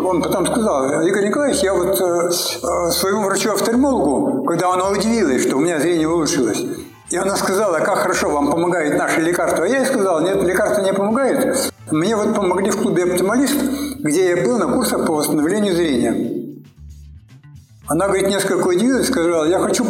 он 0.07 0.21
потом 0.21 0.47
сказал, 0.47 1.01
Игорь 1.01 1.27
Николаевич, 1.27 1.61
я 1.63 1.73
вот 1.73 2.00
а, 2.01 2.91
своему 2.91 3.23
врачу-офтальмологу, 3.23 4.43
когда 4.45 4.71
она 4.71 4.89
удивилась, 4.89 5.43
что 5.43 5.57
у 5.57 5.59
меня 5.59 5.79
зрение 5.79 6.07
улучшилось, 6.07 6.63
и 7.12 7.18
она 7.18 7.36
сказала, 7.36 7.80
как 7.80 8.00
хорошо 8.00 8.30
вам 8.30 8.50
помогает 8.50 8.98
наше 8.98 9.20
лекарство. 9.20 9.65
А 9.65 9.68
я 9.68 9.80
ей 9.80 9.86
сказал, 9.86 10.22
нет, 10.22 10.41
лекарство 10.44 10.82
не 10.82 10.94
помогает. 10.94 11.72
Мне 11.91 12.15
вот 12.15 12.34
помогли 12.34 12.72
в 12.72 12.82
клубе 12.82 13.03
«Оптималист», 13.03 13.60
где 14.00 14.30
я 14.30 14.46
был 14.46 14.58
на 14.58 14.68
курсах 14.68 15.06
по 15.06 15.13
восстановлению 15.13 15.75
зрения. 15.75 16.15
Она, 17.88 18.08
говорит, 18.08 18.30
несколько 18.30 18.65
удивилась, 18.65 19.08
сказала, 19.08 19.44
я 19.44 19.60
хочу 19.60 19.84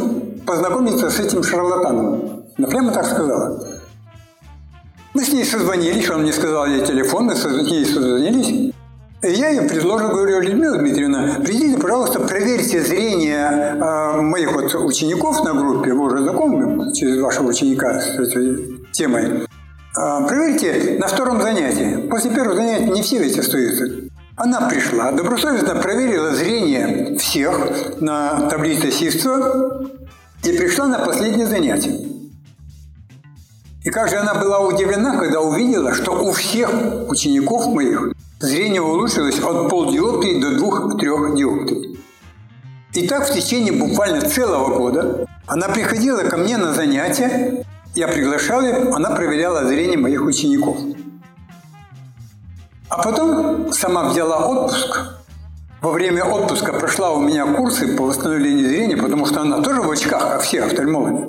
познакомиться 0.47 1.11
с 1.11 1.19
этим 1.19 1.43
шарлатаном. 1.43 2.43
Она 2.57 2.67
прямо 2.67 2.91
так 2.91 3.05
сказала. 3.05 3.67
Мы 5.13 5.23
с 5.23 5.31
ней 5.31 5.45
созвонились, 5.45 6.09
он 6.09 6.23
мне 6.23 6.33
сказал 6.33 6.65
ей 6.65 6.83
телефон, 6.83 7.25
мы 7.25 7.35
с 7.35 7.45
ней 7.45 7.85
созвонились. 7.85 8.70
Я 9.23 9.49
ей 9.49 9.67
предложил, 9.67 10.09
говорю, 10.09 10.41
Людмила 10.41 10.79
Дмитриевна, 10.79 11.35
придите, 11.45 11.77
пожалуйста, 11.77 12.21
проверьте 12.21 12.81
зрение 12.81 13.77
э, 13.79 14.21
моих 14.21 14.51
вот 14.51 14.73
учеников 14.73 15.43
на 15.43 15.53
группе, 15.53 15.93
вы 15.93 16.05
уже 16.05 16.23
знакомы 16.23 16.91
через 16.95 17.21
вашего 17.21 17.49
ученика 17.49 18.01
с 18.01 18.17
этой 18.17 18.83
темой. 18.91 19.43
Э, 19.95 20.27
проверьте 20.27 20.97
на 20.97 21.05
втором 21.05 21.39
занятии. 21.39 22.07
После 22.09 22.31
первого 22.31 22.55
занятия 22.55 22.87
не 22.87 23.03
все 23.03 23.19
ведь 23.19 23.37
остаются. 23.37 24.09
Она 24.37 24.61
пришла, 24.67 25.11
добросовестно 25.11 25.75
проверила 25.75 26.33
зрение 26.33 27.15
всех 27.19 28.01
на 28.01 28.49
таблице 28.49 28.89
Сивцева 28.89 29.85
и 30.43 30.57
пришла 30.57 30.87
на 30.87 30.97
последнее 30.97 31.45
занятие. 31.45 32.07
И 33.83 33.89
как 33.91 34.09
же 34.09 34.17
она 34.17 34.33
была 34.33 34.61
удивлена, 34.61 35.15
когда 35.19 35.41
увидела, 35.41 35.93
что 35.93 36.25
у 36.25 36.31
всех 36.31 36.71
учеников 37.07 37.67
моих 37.67 38.13
Зрение 38.41 38.81
улучшилось 38.81 39.39
от 39.39 39.69
полдиоптрии 39.69 40.41
до 40.41 40.55
двух-трех 40.55 41.35
диоптрий. 41.35 41.99
И 42.95 43.07
так 43.07 43.29
в 43.29 43.31
течение 43.31 43.71
буквально 43.71 44.19
целого 44.21 44.79
года 44.79 45.27
она 45.45 45.69
приходила 45.69 46.23
ко 46.23 46.37
мне 46.37 46.57
на 46.57 46.73
занятия, 46.73 47.63
я 47.93 48.07
приглашал 48.07 48.63
ее, 48.63 48.89
она 48.93 49.11
проверяла 49.11 49.65
зрение 49.67 49.99
моих 49.99 50.25
учеников. 50.25 50.75
А 52.89 53.03
потом 53.03 53.71
сама 53.71 54.09
взяла 54.09 54.47
отпуск. 54.47 55.19
Во 55.79 55.91
время 55.91 56.25
отпуска 56.25 56.73
прошла 56.73 57.11
у 57.11 57.21
меня 57.21 57.45
курсы 57.45 57.95
по 57.95 58.05
восстановлению 58.05 58.67
зрения, 58.67 58.97
потому 58.97 59.27
что 59.27 59.41
она 59.41 59.61
тоже 59.61 59.83
в 59.83 59.91
очках, 59.91 60.19
как 60.19 60.41
все 60.41 60.63
офтальмологи. 60.63 61.27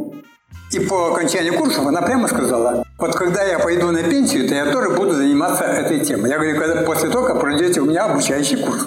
И 0.70 0.80
по 0.80 1.12
окончании 1.12 1.50
курсов 1.50 1.86
она 1.86 2.00
прямо 2.00 2.26
сказала, 2.26 2.84
вот 3.02 3.16
когда 3.16 3.42
я 3.42 3.58
пойду 3.58 3.90
на 3.90 4.02
пенсию, 4.02 4.48
то 4.48 4.54
я 4.54 4.72
тоже 4.72 4.90
буду 4.90 5.12
заниматься 5.12 5.64
этой 5.64 6.04
темой. 6.04 6.30
Я 6.30 6.38
говорю, 6.38 6.58
когда 6.58 6.82
после 6.82 7.10
того, 7.10 7.26
как 7.26 7.40
пройдете 7.40 7.80
у 7.80 7.86
меня 7.86 8.04
обучающий 8.04 8.58
курс. 8.58 8.86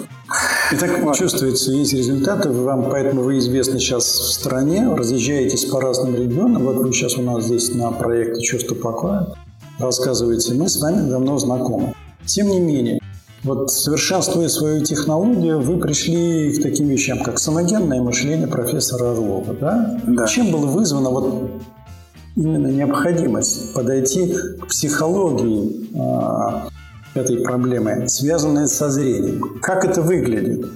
Итак, 0.72 0.90
вот. 1.02 1.14
чувствуется, 1.14 1.70
есть 1.70 1.92
результаты, 1.92 2.48
вам, 2.48 2.88
поэтому 2.90 3.22
вы 3.22 3.38
известны 3.38 3.78
сейчас 3.78 4.04
в 4.04 4.32
стране, 4.32 4.88
разъезжаетесь 4.90 5.66
по 5.66 5.82
разным 5.82 6.16
регионам. 6.16 6.64
Вот 6.64 6.76
вы 6.76 6.92
сейчас 6.94 7.16
у 7.16 7.22
нас 7.22 7.44
здесь 7.44 7.74
на 7.74 7.92
проекте 7.92 8.40
«Чувство 8.40 8.74
покоя» 8.74 9.26
рассказываете, 9.78 10.54
мы 10.54 10.70
с 10.70 10.80
вами 10.80 11.08
давно 11.08 11.36
знакомы. 11.36 11.92
Тем 12.24 12.48
не 12.48 12.58
менее, 12.58 12.98
вот 13.44 13.70
совершенствуя 13.70 14.48
свою 14.48 14.82
технологию, 14.82 15.60
вы 15.60 15.76
пришли 15.76 16.54
к 16.54 16.62
таким 16.62 16.88
вещам, 16.88 17.22
как 17.22 17.38
самогенное 17.38 18.00
мышление 18.00 18.48
профессора 18.48 19.10
Орлова. 19.10 19.54
Да? 19.60 20.00
Да. 20.06 20.26
Чем 20.26 20.50
было 20.50 20.66
вызвано 20.66 21.10
вот 21.10 21.50
именно 22.36 22.68
необходимость 22.68 23.74
подойти 23.74 24.32
к 24.60 24.66
психологии 24.68 25.90
э, 25.94 27.18
этой 27.18 27.42
проблемы, 27.42 28.08
связанной 28.08 28.68
со 28.68 28.90
зрением. 28.90 29.58
Как 29.60 29.84
это 29.84 30.02
выглядит? 30.02 30.66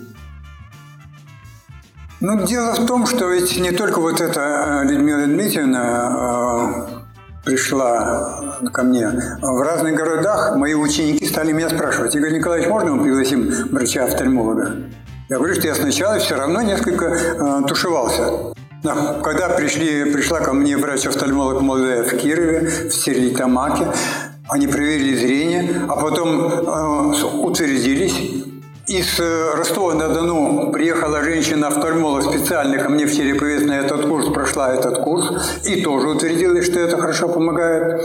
Ну, 2.20 2.46
дело 2.46 2.75
в 2.75 2.87
том, 2.87 3.07
что 3.07 3.29
ведь 3.31 3.59
не 3.59 3.70
только 3.73 4.01
вот 4.01 4.20
эта 4.20 4.83
э, 4.85 4.88
Людмила 4.90 5.25
Дмитриевна 5.27 6.88
э, 6.88 7.44
пришла 7.44 8.59
ко 8.73 8.83
мне. 8.83 9.09
В 9.40 9.62
разных 9.62 9.94
городах 9.94 10.57
мои 10.57 10.75
ученики 10.75 11.27
стали 11.27 11.53
меня 11.53 11.68
спрашивать, 11.68 12.14
Игорь 12.14 12.37
Николаевич, 12.38 12.68
можно 12.68 12.94
мы 12.94 13.03
пригласим 13.03 13.51
врача-офтальмолога? 13.70 14.77
Я 15.29 15.37
говорю, 15.37 15.55
что 15.55 15.68
я 15.68 15.75
сначала 15.75 16.18
все 16.18 16.37
равно 16.37 16.61
несколько 16.62 17.07
э, 17.07 17.62
тушевался. 17.68 18.55
Да, 18.83 19.21
когда 19.23 19.51
пришли, 19.51 20.11
пришла 20.11 20.40
ко 20.40 20.55
мне 20.55 20.77
врач-офтальмолог 20.79 21.61
молодая 21.61 22.03
в 22.03 22.16
Кирове, 22.16 22.61
в 22.61 22.90
Стерлитамаке, 22.90 23.88
они 24.49 24.66
проверили 24.66 25.16
зрение, 25.16 25.85
а 25.87 25.97
потом 25.97 26.40
э, 26.40 27.25
утвердились. 27.43 28.14
Из 28.87 29.21
э, 29.21 29.55
Ростова-на-Дону 29.55 30.73
приехала 30.73 31.23
женщина-офтальмолог 31.23 32.23
специально 32.25 32.79
ко 32.79 32.88
мне 32.88 33.05
в 33.05 33.14
Череповец 33.14 33.62
на 33.62 33.79
этот 33.79 34.07
курс, 34.07 34.27
прошла 34.33 34.75
этот 34.75 34.99
курс 34.99 35.27
и 35.66 35.83
тоже 35.83 36.09
утвердилась, 36.09 36.66
что 36.66 36.81
это 36.81 36.97
хорошо 36.97 37.29
помогает. 37.29 38.03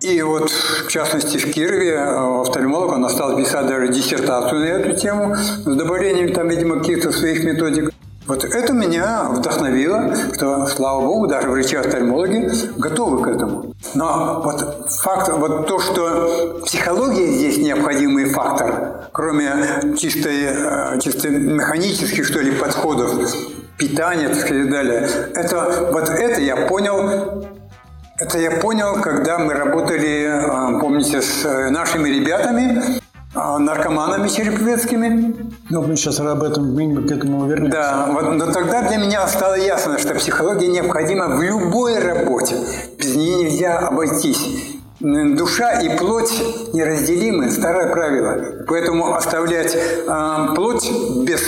И 0.00 0.20
вот, 0.22 0.50
в 0.50 0.88
частности, 0.88 1.38
в 1.38 1.52
Кирове 1.52 1.92
э, 1.92 2.40
офтальмолог, 2.40 2.92
он 2.92 3.04
остался 3.04 3.36
писать 3.36 3.68
даже 3.68 3.88
диссертацию 3.88 4.60
на 4.60 4.64
эту 4.64 4.96
тему 4.96 5.36
с 5.36 5.64
добавлением 5.64 6.32
там, 6.32 6.48
видимо, 6.48 6.80
каких-то 6.80 7.12
своих 7.12 7.44
методик. 7.44 7.92
Вот 8.28 8.44
это 8.44 8.74
меня 8.74 9.24
вдохновило, 9.30 10.14
что, 10.34 10.66
слава 10.66 11.00
богу, 11.00 11.26
даже 11.28 11.48
врачи-офтальмологи 11.48 12.50
готовы 12.76 13.24
к 13.24 13.26
этому. 13.26 13.74
Но 13.94 14.42
вот 14.44 14.90
факт, 15.02 15.30
вот 15.32 15.66
то, 15.66 15.78
что 15.78 16.60
психология 16.66 17.26
здесь 17.26 17.56
необходимый 17.56 18.26
фактор, 18.26 19.08
кроме 19.12 19.96
чистой, 19.96 20.42
э, 20.42 21.00
чисто 21.00 21.30
механических, 21.30 22.26
что 22.26 22.40
ли, 22.40 22.50
подходов, 22.52 23.12
питания, 23.78 24.28
так 24.28 24.36
сказать, 24.36 24.66
и 24.66 24.68
далее, 24.68 25.08
это, 25.34 25.88
вот 25.90 26.10
это 26.10 26.40
я 26.42 26.56
понял 26.56 27.46
Это 28.20 28.38
я 28.38 28.50
понял, 28.50 29.00
когда 29.00 29.38
мы 29.38 29.54
работали, 29.54 30.26
а, 30.26 30.78
помните, 30.80 31.22
с 31.22 31.44
э, 31.46 31.70
нашими 31.70 32.08
ребятами, 32.08 33.00
а, 33.34 33.58
наркоманами 33.58 34.28
череповецкими. 34.28 35.36
Ну, 35.70 35.82
мы 35.82 35.96
сейчас 35.96 36.18
об 36.20 36.42
этом 36.42 36.74
мы 36.74 37.06
к 37.06 37.10
этому 37.10 37.46
вернемся. 37.46 37.76
Да, 37.76 38.08
вот, 38.10 38.32
но 38.32 38.50
тогда 38.52 38.82
для 38.88 38.96
меня 38.96 39.26
стало 39.28 39.54
ясно, 39.54 39.98
что 39.98 40.14
психология 40.14 40.68
необходима 40.68 41.36
в 41.36 41.42
любой 41.42 41.98
работе. 41.98 42.56
Без 42.98 43.14
нее 43.16 43.44
нельзя 43.44 43.78
обойтись. 43.78 44.78
Душа 45.00 45.80
и 45.80 45.96
плоть 45.96 46.32
неразделимы, 46.72 47.50
старое 47.50 47.92
правило. 47.92 48.64
Поэтому 48.66 49.14
оставлять 49.14 49.76
э, 49.76 50.48
плоть 50.56 50.90
без 51.24 51.40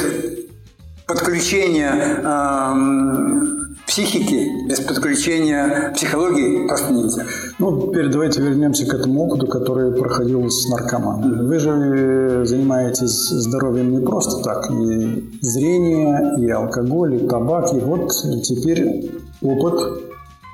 подключения 1.07 2.21
э, 2.23 3.60
психики, 3.91 4.69
без 4.69 4.81
подключения 4.81 5.93
психологии 5.93 6.69
просто 6.69 6.93
нельзя. 6.93 7.25
Ну, 7.59 7.89
теперь 7.89 8.09
давайте 8.09 8.41
вернемся 8.41 8.87
к 8.87 8.95
этому 8.95 9.25
опыту, 9.25 9.49
который 9.49 9.93
проходил 9.93 10.49
с 10.49 10.69
наркоманами. 10.69 11.47
Вы 11.49 11.59
же 11.59 12.47
занимаетесь 12.47 13.31
здоровьем 13.31 13.91
не 13.91 14.07
просто 14.07 14.45
так. 14.45 14.71
И 14.71 15.39
зрение, 15.41 16.37
и 16.39 16.49
алкоголь, 16.51 17.17
и 17.17 17.27
табак. 17.27 17.75
И 17.75 17.81
вот 17.81 18.13
теперь 18.45 19.11
опыт 19.43 20.05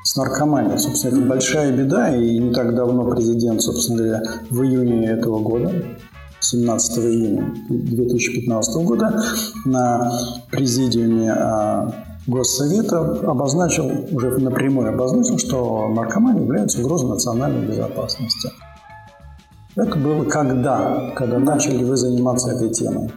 с 0.02 0.16
наркоманией. 0.16 0.78
Собственно, 0.78 1.18
это 1.18 1.26
большая 1.26 1.76
беда, 1.76 2.16
и 2.16 2.38
не 2.38 2.54
так 2.54 2.74
давно 2.74 3.04
президент, 3.10 3.60
собственно 3.60 3.98
говоря, 3.98 4.22
в 4.48 4.62
июне 4.62 5.10
этого 5.10 5.40
года 5.40 5.72
17 6.40 6.98
июня 6.98 7.54
2015 7.68 8.76
года 8.84 9.22
на 9.64 10.10
президиуме 10.50 11.32
а, 11.32 12.05
Госсовета 12.26 12.98
обозначил, 12.98 13.90
уже 14.10 14.30
напрямую 14.38 14.88
обозначил, 14.88 15.38
что 15.38 15.88
наркомания 15.88 16.42
является 16.42 16.80
угрозой 16.80 17.10
национальной 17.10 17.66
безопасности. 17.66 18.50
Это 19.76 19.96
было 19.96 20.24
когда? 20.24 21.12
Когда 21.14 21.38
начали 21.38 21.84
вы 21.84 21.96
заниматься 21.96 22.50
этой 22.50 22.70
темой? 22.70 23.12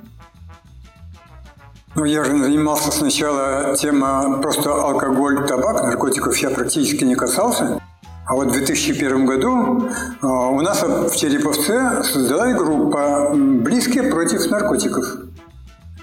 Ну, 1.96 2.06
я 2.06 2.24
же 2.24 2.38
занимался 2.38 2.92
сначала 2.92 3.76
тема 3.76 4.40
просто 4.42 4.72
алкоголь, 4.72 5.48
табак, 5.48 5.84
наркотиков 5.84 6.38
я 6.38 6.52
практически 6.52 7.04
не 7.04 7.16
касался. 7.16 7.82
А 8.28 8.36
вот 8.36 8.50
в 8.50 8.52
2001 8.52 9.26
году 9.26 9.90
а, 10.22 10.50
у 10.50 10.62
нас 10.62 10.84
в 10.84 11.16
Череповце 11.16 12.04
создалась 12.04 12.56
группа 12.56 13.32
«Близкие 13.34 14.04
против 14.04 14.52
наркотиков». 14.52 15.04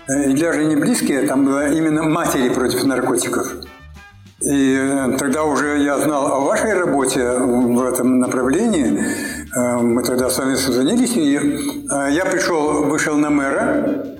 И 0.09 0.35
даже 0.35 0.65
не 0.65 0.77
близкие, 0.77 1.27
там 1.27 1.45
было 1.45 1.69
именно 1.73 2.03
матери 2.05 2.49
против 2.49 2.85
наркотиков. 2.85 3.53
И 4.41 4.77
э, 4.79 5.17
тогда 5.19 5.45
уже 5.45 5.79
я 5.79 5.99
знал 5.99 6.27
о 6.33 6.41
вашей 6.41 6.75
работе 6.75 7.29
в 7.29 7.83
этом 7.83 8.21
направлении. 8.21 9.03
Э, 9.57 9.79
мы 9.79 10.05
тогда 10.05 10.31
с 10.31 10.39
вами 10.39 10.55
созвонились, 10.55 11.17
и 11.17 11.37
э, 11.37 12.09
я 12.13 12.25
пришел, 12.25 12.85
вышел 12.85 13.17
на 13.17 13.31
мэра, 13.31 14.17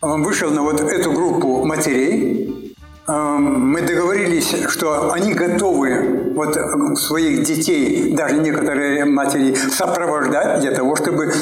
вышел 0.00 0.50
на 0.50 0.62
вот 0.62 0.80
эту 0.80 1.12
группу 1.12 1.64
матерей. 1.64 2.76
Мы 3.06 3.82
договорились, 3.82 4.54
что 4.68 5.12
они 5.12 5.34
готовы 5.34 6.32
вот 6.32 6.56
своих 6.96 7.42
детей, 7.42 8.14
даже 8.14 8.36
некоторые 8.36 9.04
матери, 9.04 9.54
сопровождать 9.54 10.60
для 10.60 10.70
того, 10.70 10.94
чтобы 10.94 11.32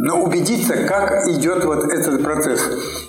но 0.00 0.22
убедиться, 0.22 0.76
как 0.76 1.26
идет 1.28 1.64
вот 1.64 1.84
этот 1.84 2.22
процесс. 2.22 2.60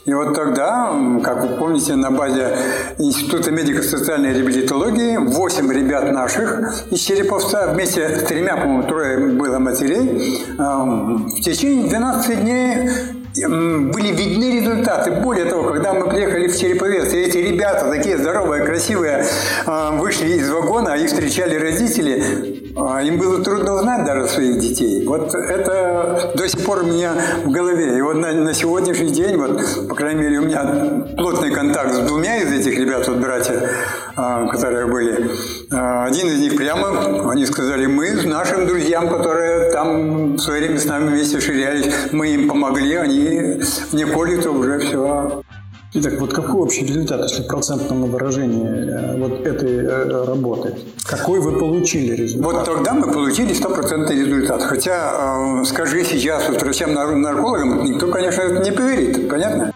И 0.05 0.13
вот 0.13 0.33
тогда, 0.33 0.91
как 1.23 1.43
вы 1.43 1.57
помните, 1.57 1.95
на 1.95 2.09
базе 2.09 2.55
Института 2.97 3.51
медико-социальной 3.51 4.33
реабилитологии 4.33 5.17
8 5.17 5.71
ребят 5.71 6.11
наших 6.11 6.85
из 6.91 6.99
Череповца 6.99 7.67
вместе 7.73 8.17
с 8.17 8.23
тремя, 8.23 8.57
по-моему, 8.57 8.83
трое 8.83 9.17
было 9.19 9.59
матерей, 9.59 10.43
в 10.57 11.41
течение 11.41 11.89
12 11.89 12.41
дней 12.41 12.89
были 13.35 14.11
видны 14.11 14.59
результаты. 14.59 15.11
Более 15.11 15.45
того, 15.45 15.63
когда 15.71 15.93
мы 15.93 16.09
приехали 16.09 16.47
в 16.47 16.57
Череповец, 16.57 17.13
и 17.13 17.17
эти 17.17 17.37
ребята, 17.37 17.89
такие 17.89 18.17
здоровые, 18.17 18.65
красивые, 18.65 19.25
а, 19.65 19.91
вышли 19.91 20.29
из 20.29 20.49
вагона, 20.49 20.95
их 20.95 21.09
встречали 21.09 21.55
родители, 21.55 22.23
а, 22.23 22.58
им 23.01 23.17
было 23.17 23.43
трудно 23.43 23.75
узнать 23.75 24.05
даже 24.05 24.27
своих 24.27 24.59
детей. 24.59 25.05
Вот 25.05 25.33
это 25.33 26.31
до 26.35 26.47
сих 26.47 26.63
пор 26.65 26.83
у 26.83 26.85
меня 26.85 27.13
в 27.43 27.51
голове. 27.51 27.97
И 27.97 28.01
вот 28.01 28.15
на, 28.15 28.31
на 28.31 28.53
сегодняшний 28.53 29.11
день, 29.11 29.37
вот, 29.37 29.87
по 29.89 29.95
крайней 29.95 30.21
мере, 30.21 30.39
у 30.39 30.45
меня 30.45 31.05
плотный 31.17 31.51
контакт 31.51 31.93
с 31.93 31.99
двумя 31.99 32.37
из 32.37 32.51
этих 32.51 32.79
ребят, 32.79 33.07
вот 33.07 33.17
братья, 33.17 33.69
а, 34.15 34.47
которые 34.47 34.85
были. 34.85 35.29
Один 35.71 36.27
из 36.27 36.39
них 36.39 36.55
прямо, 36.55 37.31
они 37.31 37.45
сказали, 37.45 37.85
мы 37.85 38.11
нашим 38.23 38.65
друзьям, 38.67 39.09
которые 39.09 39.71
там 39.71 40.35
в 40.35 40.39
свое 40.39 40.61
время 40.61 40.79
с 40.79 40.85
нами 40.85 41.09
вместе 41.09 41.39
ширялись, 41.39 41.93
мы 42.11 42.29
им 42.29 42.47
помогли, 42.47 42.95
они 42.95 43.61
не 43.91 44.05
колет 44.05 44.45
уже 44.45 44.79
все. 44.79 45.43
Итак, 45.91 46.19
вот 46.19 46.33
какой 46.33 46.61
общий 46.61 46.85
результат, 46.85 47.23
если 47.23 47.41
в 47.41 47.47
процентном 47.47 48.03
выражении 48.11 48.63
э, 48.63 49.17
вот 49.17 49.43
этой 49.43 49.77
э, 49.77 50.25
работы? 50.25 50.75
Какой 51.03 51.39
вы 51.39 51.57
получили 51.57 52.15
результат? 52.15 52.53
Вот 52.53 52.65
тогда 52.65 52.93
мы 52.93 53.11
получили 53.11 53.53
стопроцентный 53.53 54.23
результат. 54.23 54.61
Хотя, 54.61 55.61
э, 55.61 55.65
скажи 55.65 56.03
сейчас 56.03 56.47
вот 56.47 56.61
врачам-наркологам, 56.61 57.85
никто, 57.85 58.07
конечно, 58.11 58.59
не 58.59 58.71
поверит, 58.71 59.27
понятно? 59.27 59.73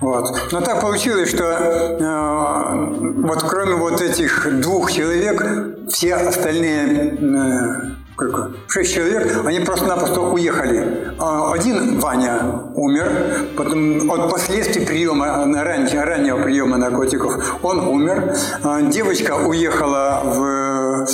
Вот. 0.00 0.34
Но 0.50 0.62
так 0.62 0.80
получилось, 0.80 1.28
что 1.28 1.44
э, 1.44 2.02
вот 3.22 3.42
кроме 3.42 3.74
вот 3.74 4.00
этих 4.00 4.48
двух 4.62 4.92
человек, 4.92 5.44
все 5.90 6.14
остальные 6.14 7.18
э, 7.20 7.93
шесть 8.68 8.94
человек, 8.94 9.44
они 9.44 9.60
просто-напросто 9.60 10.20
уехали. 10.20 11.12
А 11.18 11.52
один, 11.52 11.98
Ваня, 11.98 12.40
умер, 12.74 13.10
потом 13.56 14.10
от 14.10 14.30
последствий 14.30 14.86
приема, 14.86 15.44
раннего, 15.46 16.04
раннего 16.04 16.42
приема 16.42 16.76
наркотиков, 16.76 17.58
он 17.62 17.80
умер. 17.80 18.36
А 18.62 18.82
девочка 18.82 19.32
уехала 19.36 20.22
в 20.24 21.06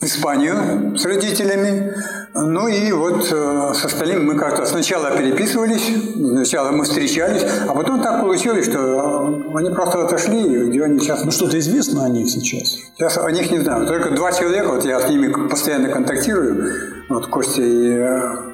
в 0.00 0.04
Испанию 0.04 0.96
с 0.96 1.04
родителями. 1.04 1.92
Ну 2.34 2.68
и 2.68 2.92
вот 2.92 3.32
э, 3.32 3.72
с 3.74 3.84
остальными 3.84 4.20
мы 4.20 4.34
как-то 4.36 4.64
сначала 4.64 5.10
переписывались, 5.16 5.90
сначала 6.14 6.70
мы 6.70 6.84
встречались, 6.84 7.42
а 7.66 7.74
потом 7.74 8.00
так 8.00 8.20
получилось, 8.20 8.66
что 8.66 8.78
э, 8.78 9.58
они 9.58 9.70
просто 9.70 10.04
отошли, 10.04 10.68
где 10.68 10.84
они 10.84 11.00
сейчас... 11.00 11.24
Ну 11.24 11.32
что-то 11.32 11.58
известно 11.58 12.04
о 12.04 12.08
них 12.08 12.28
сейчас? 12.28 12.76
Сейчас 12.96 13.18
о 13.18 13.30
них 13.32 13.50
не 13.50 13.58
знаю. 13.58 13.86
Только 13.88 14.10
два 14.10 14.30
человека, 14.30 14.68
вот 14.68 14.84
я 14.84 15.00
с 15.00 15.08
ними 15.08 15.32
постоянно 15.48 15.88
контактирую, 15.88 16.74
вот 17.08 17.26
Костя 17.26 17.62
и 17.62 17.88
э, 17.90 18.47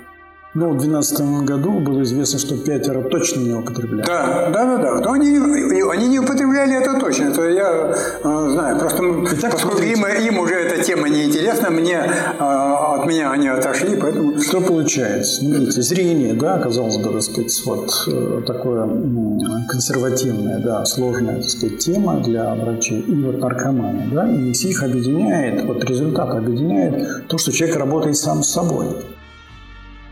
ну, 0.54 0.70
в 0.70 0.78
2012 0.78 1.44
году 1.44 1.80
было 1.80 2.02
известно, 2.02 2.38
что 2.38 2.56
пятеро 2.56 3.02
точно 3.02 3.40
не 3.40 3.52
употребляли. 3.52 4.06
Да, 4.06 4.50
да, 4.50 4.64
да, 4.64 4.76
да. 4.76 5.00
Но 5.00 5.12
они, 5.12 5.36
они 5.36 6.06
не 6.06 6.20
употребляли 6.20 6.80
это 6.80 7.00
точно. 7.00 7.24
Это 7.24 7.42
я 7.48 7.92
э, 8.22 8.50
знаю. 8.52 8.78
Просто 8.78 9.02
Итак, 9.32 9.52
поскольку 9.52 9.82
им, 9.82 10.06
им 10.06 10.38
уже 10.38 10.54
эта 10.54 10.84
тема 10.84 11.08
не 11.08 11.24
интересна, 11.24 11.70
мне, 11.70 11.96
э, 11.96 12.38
от 12.38 13.04
меня 13.06 13.32
они 13.32 13.48
отошли, 13.48 13.96
поэтому... 13.96 14.40
Что 14.40 14.60
получается? 14.60 15.40
Смотрите, 15.40 15.82
зрение, 15.82 16.34
да, 16.34 16.58
казалось 16.58 16.98
бы, 16.98 17.12
так 17.12 17.22
сказать, 17.22 17.62
вот 17.66 17.90
э, 18.06 18.42
такое 18.46 18.88
консервативная, 19.68 20.60
да, 20.60 20.84
сложная, 20.84 21.40
так 21.40 21.50
сказать, 21.50 21.78
тема 21.78 22.20
для 22.20 22.54
врачей. 22.54 23.00
И 23.00 23.24
вот 23.24 23.40
наркоманы, 23.40 24.08
да, 24.12 24.30
и 24.30 24.52
их 24.52 24.82
объединяет, 24.84 25.64
вот 25.64 25.84
результат 25.84 26.30
объединяет 26.30 27.26
то, 27.26 27.38
что 27.38 27.50
человек 27.50 27.76
работает 27.76 28.16
сам 28.16 28.44
с 28.44 28.52
собой. 28.52 28.86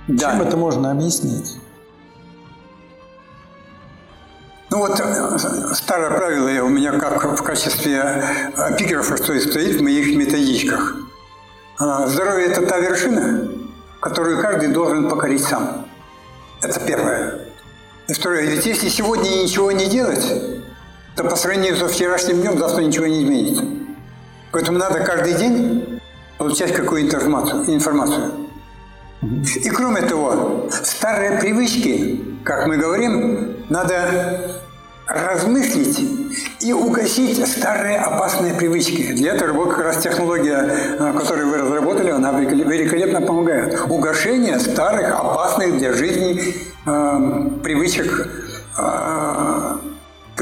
Да. 0.08 0.32
Чем 0.32 0.42
это 0.42 0.56
можно 0.56 0.90
объяснить? 0.90 1.58
Ну 4.70 4.78
вот 4.78 4.98
э, 4.98 5.38
старое 5.74 6.10
правило 6.10 6.64
у 6.64 6.68
меня 6.68 6.92
как 6.98 7.38
в 7.38 7.42
качестве 7.42 7.98
эпиграфа 8.56 9.16
стоит 9.16 9.76
в 9.76 9.82
моих 9.82 10.16
методичках. 10.16 10.96
А, 11.78 12.06
здоровье– 12.06 12.46
это 12.48 12.66
та 12.66 12.78
вершина, 12.78 13.48
которую 14.00 14.40
каждый 14.40 14.68
должен 14.68 15.10
покорить 15.10 15.44
сам. 15.44 15.86
Это 16.62 16.80
первое. 16.80 17.40
И 18.08 18.14
второе, 18.14 18.46
ведь 18.46 18.64
если 18.66 18.88
сегодня 18.88 19.28
ничего 19.28 19.72
не 19.72 19.86
делать, 19.86 20.24
то 21.16 21.24
по 21.24 21.36
сравнению 21.36 21.76
со 21.76 21.88
вчерашним 21.88 22.40
днем 22.40 22.58
завтра 22.58 22.82
ничего 22.82 23.06
не 23.06 23.22
изменится. 23.22 23.64
Поэтому 24.52 24.78
надо 24.78 25.00
каждый 25.00 25.34
день 25.34 26.00
получать 26.38 26.72
какую-то 26.72 27.18
информацию. 27.18 28.41
И 29.22 29.70
кроме 29.70 30.02
того, 30.02 30.68
старые 30.70 31.38
привычки, 31.38 32.20
как 32.44 32.66
мы 32.66 32.76
говорим, 32.76 33.56
надо 33.68 34.60
размыслить 35.06 36.00
и 36.60 36.72
угасить 36.72 37.46
старые 37.46 37.98
опасные 37.98 38.54
привычки. 38.54 39.12
Для 39.12 39.34
этого 39.34 39.68
как 39.68 39.84
раз 39.84 40.02
технология, 40.02 40.56
э, 40.56 41.12
которую 41.18 41.50
вы 41.50 41.58
разработали, 41.58 42.10
она 42.10 42.32
великолепно 42.40 43.20
помогает. 43.20 43.80
Угошение 43.88 44.58
старых, 44.58 45.12
опасных 45.12 45.78
для 45.78 45.92
жизни 45.92 46.54
э, 46.86 47.60
привычек, 47.62 48.28
э, 48.78 49.76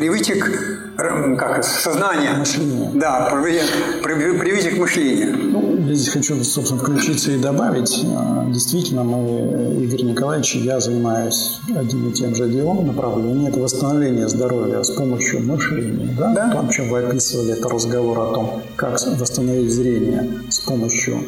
привычек, 0.00 0.96
как 0.96 1.62
сознания. 1.62 2.30
Мышления. 2.38 2.90
Да, 2.94 3.28
привычек 3.30 4.78
мышления. 4.78 5.26
Ну, 5.26 5.76
я 5.88 5.94
здесь 5.94 6.08
хочу, 6.08 6.42
собственно, 6.42 6.80
включиться 6.80 7.32
и 7.32 7.36
добавить. 7.36 8.02
А, 8.16 8.46
действительно, 8.48 9.04
мы, 9.04 9.84
Игорь 9.84 10.04
Николаевич 10.04 10.54
я 10.56 10.80
занимаюсь 10.80 11.60
одним 11.76 12.08
и 12.08 12.12
тем 12.14 12.34
же 12.34 12.48
делом. 12.48 12.86
Направление– 12.86 13.48
это 13.50 13.60
восстановление 13.60 14.26
здоровья 14.26 14.82
с 14.82 14.90
помощью 14.90 15.42
мышления. 15.42 16.16
Да? 16.18 16.32
Да. 16.32 16.50
То, 16.50 16.66
о 16.66 16.72
чем 16.72 16.88
вы 16.88 17.00
описывали, 17.00 17.52
это 17.52 17.68
разговор 17.68 18.20
о 18.20 18.32
том, 18.32 18.62
как 18.76 18.98
восстановить 19.18 19.70
зрение 19.70 20.30
с 20.48 20.60
помощью 20.60 21.26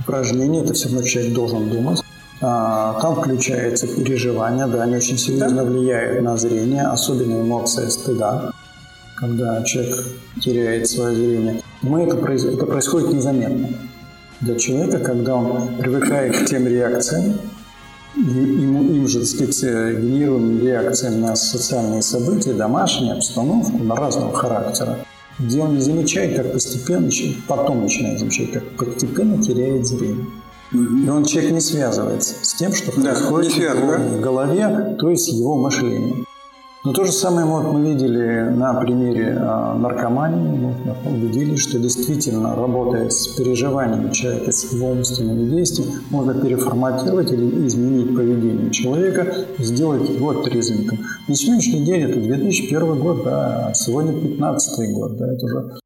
упражнений. 0.00 0.60
Это 0.62 0.72
все 0.72 0.88
равно 0.88 1.02
человек 1.02 1.34
должен 1.34 1.70
думать. 1.70 2.02
Там 2.40 3.16
включается 3.16 3.88
переживание, 3.88 4.66
да, 4.66 4.84
они 4.84 4.96
очень 4.96 5.18
серьезно 5.18 5.64
влияют 5.64 6.22
на 6.22 6.36
зрение, 6.36 6.82
особенно 6.82 7.40
эмоция 7.40 7.90
стыда, 7.90 8.52
когда 9.16 9.62
человек 9.64 9.96
теряет 10.40 10.88
свое 10.88 11.16
зрение. 11.16 11.62
Мы 11.82 12.02
это, 12.02 12.16
это 12.16 12.66
происходит 12.66 13.12
незаметно 13.12 13.68
для 14.40 14.54
человека, 14.54 15.00
когда 15.00 15.34
он 15.34 15.78
привыкает 15.78 16.36
к 16.36 16.44
тем 16.46 16.68
реакциям, 16.68 17.40
ему, 18.14 18.84
им 18.84 19.08
же, 19.08 19.18
так 19.20 19.28
сказать, 19.28 19.98
генерируемым 19.98 20.60
реакциям 20.64 21.20
на 21.20 21.34
социальные 21.34 22.02
события, 22.02 22.52
домашнюю 22.52 23.16
обстановку 23.16 23.78
на 23.78 23.96
разного 23.96 24.32
характера, 24.32 24.98
где 25.40 25.60
он 25.60 25.74
не 25.74 25.80
замечает, 25.80 26.36
как 26.36 26.52
постепенно, 26.52 27.10
потом 27.48 27.82
начинает 27.82 28.20
замечать, 28.20 28.52
как 28.52 28.64
постепенно 28.76 29.42
теряет 29.42 29.86
зрение. 29.86 30.26
И 30.72 31.08
он 31.08 31.24
человек 31.24 31.52
не 31.52 31.60
связывается 31.60 32.34
с 32.42 32.54
тем, 32.54 32.72
что 32.74 32.92
происходит 32.92 33.54
да, 33.58 33.74
в, 33.74 34.20
голове, 34.20 34.96
то 34.98 35.10
есть 35.10 35.28
его 35.28 35.56
мышлением. 35.56 36.26
Но 36.84 36.92
то 36.92 37.04
же 37.04 37.12
самое 37.12 37.44
вот 37.44 37.72
мы 37.72 37.92
видели 37.92 38.50
на 38.50 38.72
примере 38.74 39.36
а, 39.40 39.74
наркомании. 39.74 40.74
Мы 41.04 41.10
убедились, 41.10 41.58
что 41.60 41.78
действительно, 41.78 42.54
работая 42.54 43.10
с 43.10 43.28
переживаниями 43.28 44.12
человека, 44.12 44.52
с 44.52 44.72
его 44.72 44.90
умственными 44.90 45.50
действиями, 45.50 45.94
можно 46.10 46.34
переформатировать 46.34 47.32
или 47.32 47.66
изменить 47.66 48.14
поведение 48.14 48.70
человека, 48.70 49.46
сделать 49.58 50.08
его 50.08 50.34
трезвенником. 50.34 51.00
На 51.26 51.34
сегодняшний 51.34 51.84
день 51.84 52.02
это 52.02 52.20
2001 52.20 53.00
год, 53.00 53.24
да, 53.24 53.68
а 53.68 53.74
сегодня 53.74 54.12
2015 54.12 54.94
год, 54.94 55.16
да, 55.16 55.32
это 55.32 55.44
уже 55.46 55.78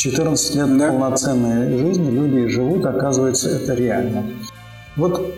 14 0.00 0.54
лет 0.54 0.78
да. 0.78 0.88
полноценной 0.88 1.76
жизни 1.76 2.10
люди 2.10 2.46
живут, 2.48 2.86
оказывается, 2.86 3.50
это 3.50 3.74
реально. 3.74 4.30
Вот 4.96 5.30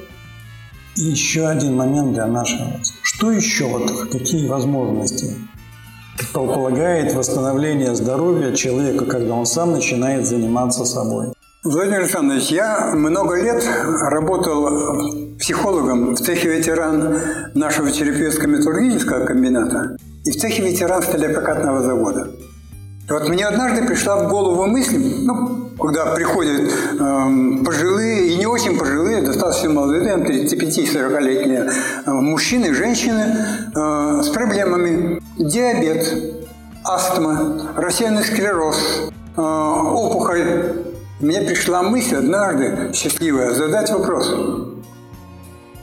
еще 0.94 1.48
один 1.48 1.74
момент 1.74 2.12
для 2.12 2.28
нашего. 2.28 2.80
Что 3.02 3.32
еще, 3.32 3.64
вот, 3.64 3.90
какие 4.12 4.46
возможности 4.46 5.34
предполагает 6.16 7.12
восстановление 7.12 7.96
здоровья 7.96 8.54
человека, 8.54 9.04
когда 9.04 9.34
он 9.34 9.46
сам 9.46 9.72
начинает 9.72 10.28
заниматься 10.28 10.84
собой? 10.84 11.32
Владимир 11.64 12.02
Александрович, 12.02 12.50
я 12.50 12.92
много 12.94 13.42
лет 13.42 13.64
работал 14.10 15.38
психологом 15.40 16.14
в 16.14 16.20
цехе 16.20 16.56
ветеран 16.56 17.18
нашего 17.54 17.90
терапевтско-металлургического 17.90 19.26
комбината 19.26 19.96
и 20.24 20.30
в 20.30 20.36
цехе 20.36 20.62
ветеран 20.62 21.02
сталепрокатного 21.02 21.82
завода. 21.82 22.30
Вот 23.08 23.28
мне 23.28 23.44
однажды 23.44 23.84
пришла 23.84 24.16
в 24.16 24.28
голову 24.28 24.66
мысль, 24.66 25.24
ну, 25.24 25.70
когда 25.78 26.14
приходят 26.14 26.70
э, 26.70 27.64
пожилые 27.64 28.28
и 28.28 28.36
не 28.36 28.46
очень 28.46 28.78
пожилые, 28.78 29.22
достаточно 29.22 29.70
молодые, 29.70 30.14
35-40-летние 30.16 31.68
э, 32.06 32.10
мужчины 32.10 32.72
женщины 32.72 33.36
э, 33.74 34.22
с 34.22 34.28
проблемами 34.28 35.20
диабет, 35.36 36.14
астма, 36.84 37.72
рассеянный 37.76 38.22
склероз, 38.22 39.10
э, 39.36 39.40
опухоль. 39.40 40.76
Мне 41.18 41.40
пришла 41.40 41.82
мысль 41.82 42.16
однажды, 42.16 42.92
счастливая, 42.94 43.52
задать 43.52 43.90
вопрос. 43.90 44.32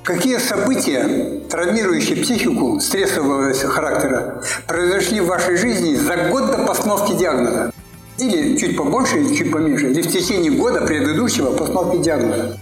Какие 0.10 0.40
события, 0.40 1.40
травмирующие 1.52 2.18
психику, 2.18 2.80
стрессового 2.80 3.54
характера, 3.54 4.42
произошли 4.66 5.22
в 5.22 5.28
вашей 5.28 5.56
жизни 5.56 5.94
за 5.94 6.32
год 6.32 6.48
до 6.48 6.66
постановки 6.66 7.14
диагноза? 7.16 7.72
Или 8.18 8.58
чуть 8.58 8.76
побольше, 8.76 9.20
или 9.20 9.36
чуть 9.36 9.52
поменьше, 9.52 9.92
или 9.92 10.02
в 10.02 10.08
течение 10.08 10.52
года 10.52 10.82
предыдущего 10.82 11.52
постановки 11.52 12.02
диагноза? 12.02 12.58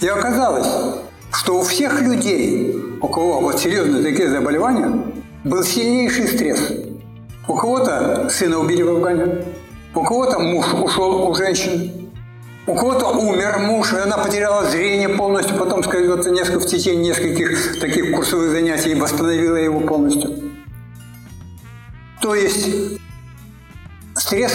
И 0.00 0.08
оказалось, 0.08 0.66
что 1.32 1.60
у 1.60 1.62
всех 1.62 2.02
людей, 2.02 2.74
у 3.00 3.06
кого 3.06 3.38
вот 3.38 3.60
серьезные 3.60 4.02
такие 4.02 4.28
заболевания, 4.28 5.04
был 5.44 5.62
сильнейший 5.62 6.26
стресс. 6.26 6.72
У 7.46 7.54
кого-то 7.54 8.28
сына 8.28 8.58
убили 8.58 8.82
в 8.82 8.90
Афгане, 8.96 9.44
у 9.94 10.02
кого-то 10.02 10.40
муж 10.40 10.66
ушел 10.74 11.30
у 11.30 11.34
женщин, 11.36 12.01
у 12.66 12.74
кого-то 12.74 13.08
умер 13.08 13.58
муж, 13.58 13.92
и 13.92 13.96
она 13.96 14.18
потеряла 14.18 14.68
зрение 14.70 15.08
полностью, 15.08 15.56
потом, 15.56 15.82
скажем, 15.82 16.20
несколько, 16.32 16.60
в 16.60 16.66
течение 16.66 17.08
нескольких 17.08 17.80
таких 17.80 18.14
курсовых 18.14 18.52
занятий 18.52 18.94
восстановила 18.94 19.56
его 19.56 19.80
полностью. 19.80 20.30
То 22.20 22.34
есть 22.36 22.68
стресс 24.14 24.52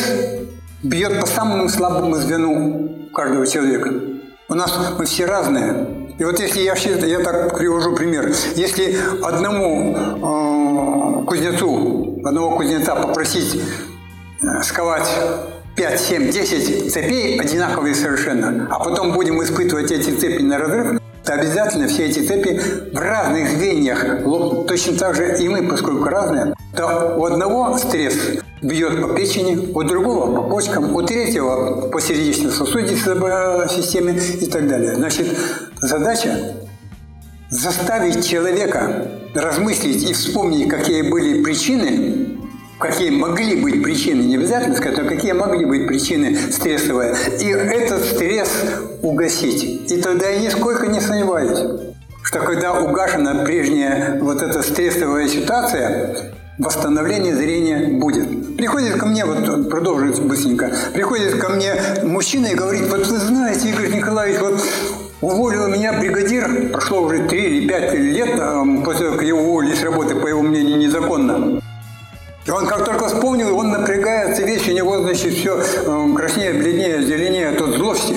бьет 0.84 1.20
по 1.20 1.28
самому 1.28 1.68
слабому 1.68 2.16
звену 2.16 3.10
каждого 3.14 3.46
человека. 3.46 3.94
У 4.48 4.54
нас 4.54 4.74
мы 4.98 5.06
все 5.06 5.26
разные. 5.26 6.16
И 6.18 6.24
вот 6.24 6.40
если 6.40 6.62
я, 6.62 6.74
я 6.76 7.20
так 7.20 7.58
привожу 7.58 7.94
пример, 7.94 8.34
если 8.56 8.98
одному 9.22 9.96
э, 9.96 11.26
кузнецу, 11.26 12.22
одного 12.24 12.56
кузнеца 12.56 12.96
попросить 12.96 13.62
э, 14.42 14.64
сковать 14.64 15.10
5, 15.78 16.00
7, 16.00 16.32
10 16.32 16.92
цепей 16.92 17.40
одинаковые 17.40 17.94
совершенно, 17.94 18.68
а 18.72 18.80
потом 18.80 19.14
будем 19.14 19.44
испытывать 19.44 19.92
эти 19.92 20.10
цепи 20.10 20.42
на 20.42 20.58
разрыв, 20.58 21.00
то 21.24 21.34
обязательно 21.34 21.88
все 21.88 22.08
эти 22.08 22.26
цепи 22.26 22.60
в 22.92 22.98
разных 22.98 23.48
звеньях. 23.52 24.04
Точно 24.68 24.98
так 24.98 25.14
же 25.14 25.38
и 25.40 25.48
мы, 25.48 25.68
поскольку 25.68 26.06
разные, 26.06 26.56
то 26.76 27.16
у 27.20 27.26
одного 27.26 27.78
стресс 27.78 28.16
бьет 28.64 29.00
по 29.00 29.14
печени, 29.14 29.72
у 29.72 29.84
другого 29.84 30.36
по 30.36 30.50
почкам, 30.50 30.96
у 30.96 31.02
третьего 31.04 31.90
по 31.90 32.02
сердечно-сосудистой 32.02 33.16
системе 33.70 34.14
и 34.18 34.48
так 34.48 34.68
далее. 34.68 34.96
Значит, 34.96 35.28
задача 35.80 36.56
заставить 37.52 38.28
человека 38.28 39.12
размыслить 39.36 40.10
и 40.10 40.14
вспомнить, 40.14 40.68
какие 40.70 41.04
были 41.04 41.44
причины 41.44 42.37
какие 42.80 43.10
могли 43.10 43.56
быть 43.62 43.84
причины, 43.84 44.22
не 44.22 44.36
обязательно 44.36 44.76
сказать, 44.76 45.04
но 45.04 45.10
какие 45.10 45.32
могли 45.32 45.66
быть 45.66 45.88
причины 45.88 46.38
стрессовые, 46.52 47.16
и 47.40 47.48
этот 47.48 48.04
стресс 48.04 48.50
угасить. 49.02 49.92
И 49.92 50.02
тогда 50.02 50.30
я 50.30 50.40
нисколько 50.40 50.88
не 50.88 51.00
сомневаюсь, 51.00 51.60
что 52.24 52.40
когда 52.40 52.74
угашена 52.74 53.44
прежняя 53.46 54.20
вот 54.22 54.42
эта 54.42 54.62
стрессовая 54.62 55.28
ситуация, 55.28 56.34
восстановление 56.58 57.36
зрения 57.36 58.00
будет. 58.00 58.58
Приходит 58.58 58.98
ко 58.98 59.06
мне, 59.06 59.26
вот 59.26 59.70
продолжить 59.70 60.20
быстренько, 60.22 60.72
приходит 60.94 61.36
ко 61.36 61.50
мне 61.50 61.76
мужчина 62.04 62.48
и 62.48 62.56
говорит, 62.56 62.88
вот 62.90 63.06
вы 63.06 63.18
знаете, 63.18 63.70
Игорь 63.70 63.96
Николаевич, 63.96 64.40
вот 64.42 64.60
уволил 65.22 65.68
меня 65.68 65.94
бригадир, 65.94 66.70
прошло 66.72 67.02
уже 67.02 67.28
3 67.28 67.42
или 67.42 67.68
5 67.68 67.94
лет 67.94 68.40
э, 68.40 68.64
после 68.84 69.12
как 69.12 69.22
его 69.22 69.42
уволили 69.42 69.76
с 69.76 69.84
работы, 69.84 70.16
по 70.16 70.28
его 70.28 70.42
мнению, 70.42 70.78
незаконно. 70.78 71.62
И 72.48 72.52
он 72.52 72.66
как 72.66 72.86
только 72.86 73.08
вспомнил, 73.08 73.58
он 73.58 73.72
напрягается, 73.72 74.44
весь 74.44 74.66
у 74.70 74.72
него, 74.72 75.02
значит, 75.02 75.34
все 75.34 75.60
э, 75.60 76.14
краснее, 76.16 76.54
бледнее, 76.54 77.02
зеленее 77.04 77.50
от 77.50 77.60
злости. 77.76 78.16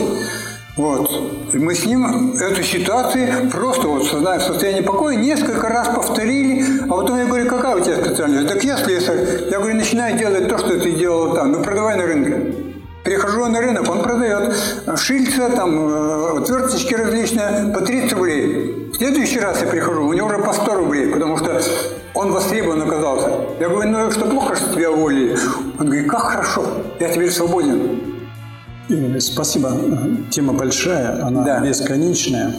Вот. 0.76 1.10
И 1.52 1.58
мы 1.58 1.74
с 1.74 1.84
ним 1.84 2.36
эту 2.36 2.62
ситуацию 2.62 3.50
просто 3.50 3.88
вот 3.88 4.04
в 4.04 4.40
состоянии 4.40 4.82
покоя 4.82 5.16
несколько 5.16 5.68
раз 5.68 5.88
повторили, 5.88 6.64
а 6.84 6.94
потом 6.94 7.18
я 7.18 7.26
говорю, 7.26 7.50
какая 7.50 7.74
у 7.74 7.80
тебя 7.80 7.96
специальность? 7.96 8.46
Так 8.46 8.62
я 8.62 8.76
слесарь. 8.76 9.48
Я 9.50 9.58
говорю, 9.58 9.74
начинай 9.74 10.16
делать 10.16 10.48
то, 10.48 10.58
что 10.58 10.78
ты 10.78 10.92
делал 10.92 11.34
там, 11.34 11.50
ну 11.50 11.62
продавай 11.64 11.96
на 11.96 12.06
рынке. 12.06 12.54
Прихожу 13.02 13.46
на 13.46 13.60
рынок, 13.60 13.90
он 13.90 14.00
продает 14.00 14.54
шильца, 14.96 15.50
там, 15.50 15.88
э, 15.88 16.38
отверточки 16.38 16.94
различные 16.94 17.72
по 17.74 17.80
30 17.80 18.12
рублей. 18.12 18.79
Следующий 19.00 19.40
раз 19.40 19.62
я 19.62 19.66
прихожу, 19.66 20.06
у 20.06 20.12
него 20.12 20.26
уже 20.26 20.38
по 20.40 20.52
100 20.52 20.74
рублей, 20.74 21.06
потому 21.06 21.38
что 21.38 21.58
он 22.12 22.32
востребован 22.32 22.82
оказался. 22.82 23.30
Я 23.58 23.70
говорю, 23.70 23.90
ну 23.90 24.10
что 24.10 24.26
плохо, 24.26 24.54
что 24.56 24.74
тебя 24.74 24.90
уволили? 24.90 25.38
Он 25.78 25.86
говорит, 25.86 26.10
как 26.10 26.20
хорошо, 26.20 26.66
я 27.00 27.08
теперь 27.08 27.30
свободен. 27.30 27.98
Игорь, 28.90 29.18
спасибо. 29.20 29.72
Тема 30.28 30.52
большая, 30.52 31.24
она 31.24 31.42
да. 31.44 31.60
бесконечная. 31.60 32.56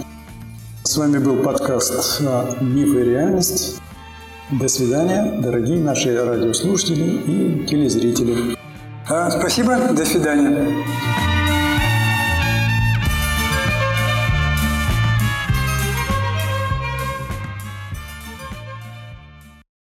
С 0.84 0.98
вами 0.98 1.20
был 1.20 1.44
подкаст 1.44 2.22
«Миф 2.60 2.96
и 2.96 3.04
реальность». 3.04 3.80
До 4.50 4.68
свидания, 4.68 5.40
дорогие 5.44 5.80
наши 5.80 6.26
радиослушатели 6.26 7.22
и 7.28 7.68
телезрители. 7.68 8.58
А, 9.08 9.30
спасибо, 9.30 9.78
до 9.92 10.06
свидания. 10.06 10.68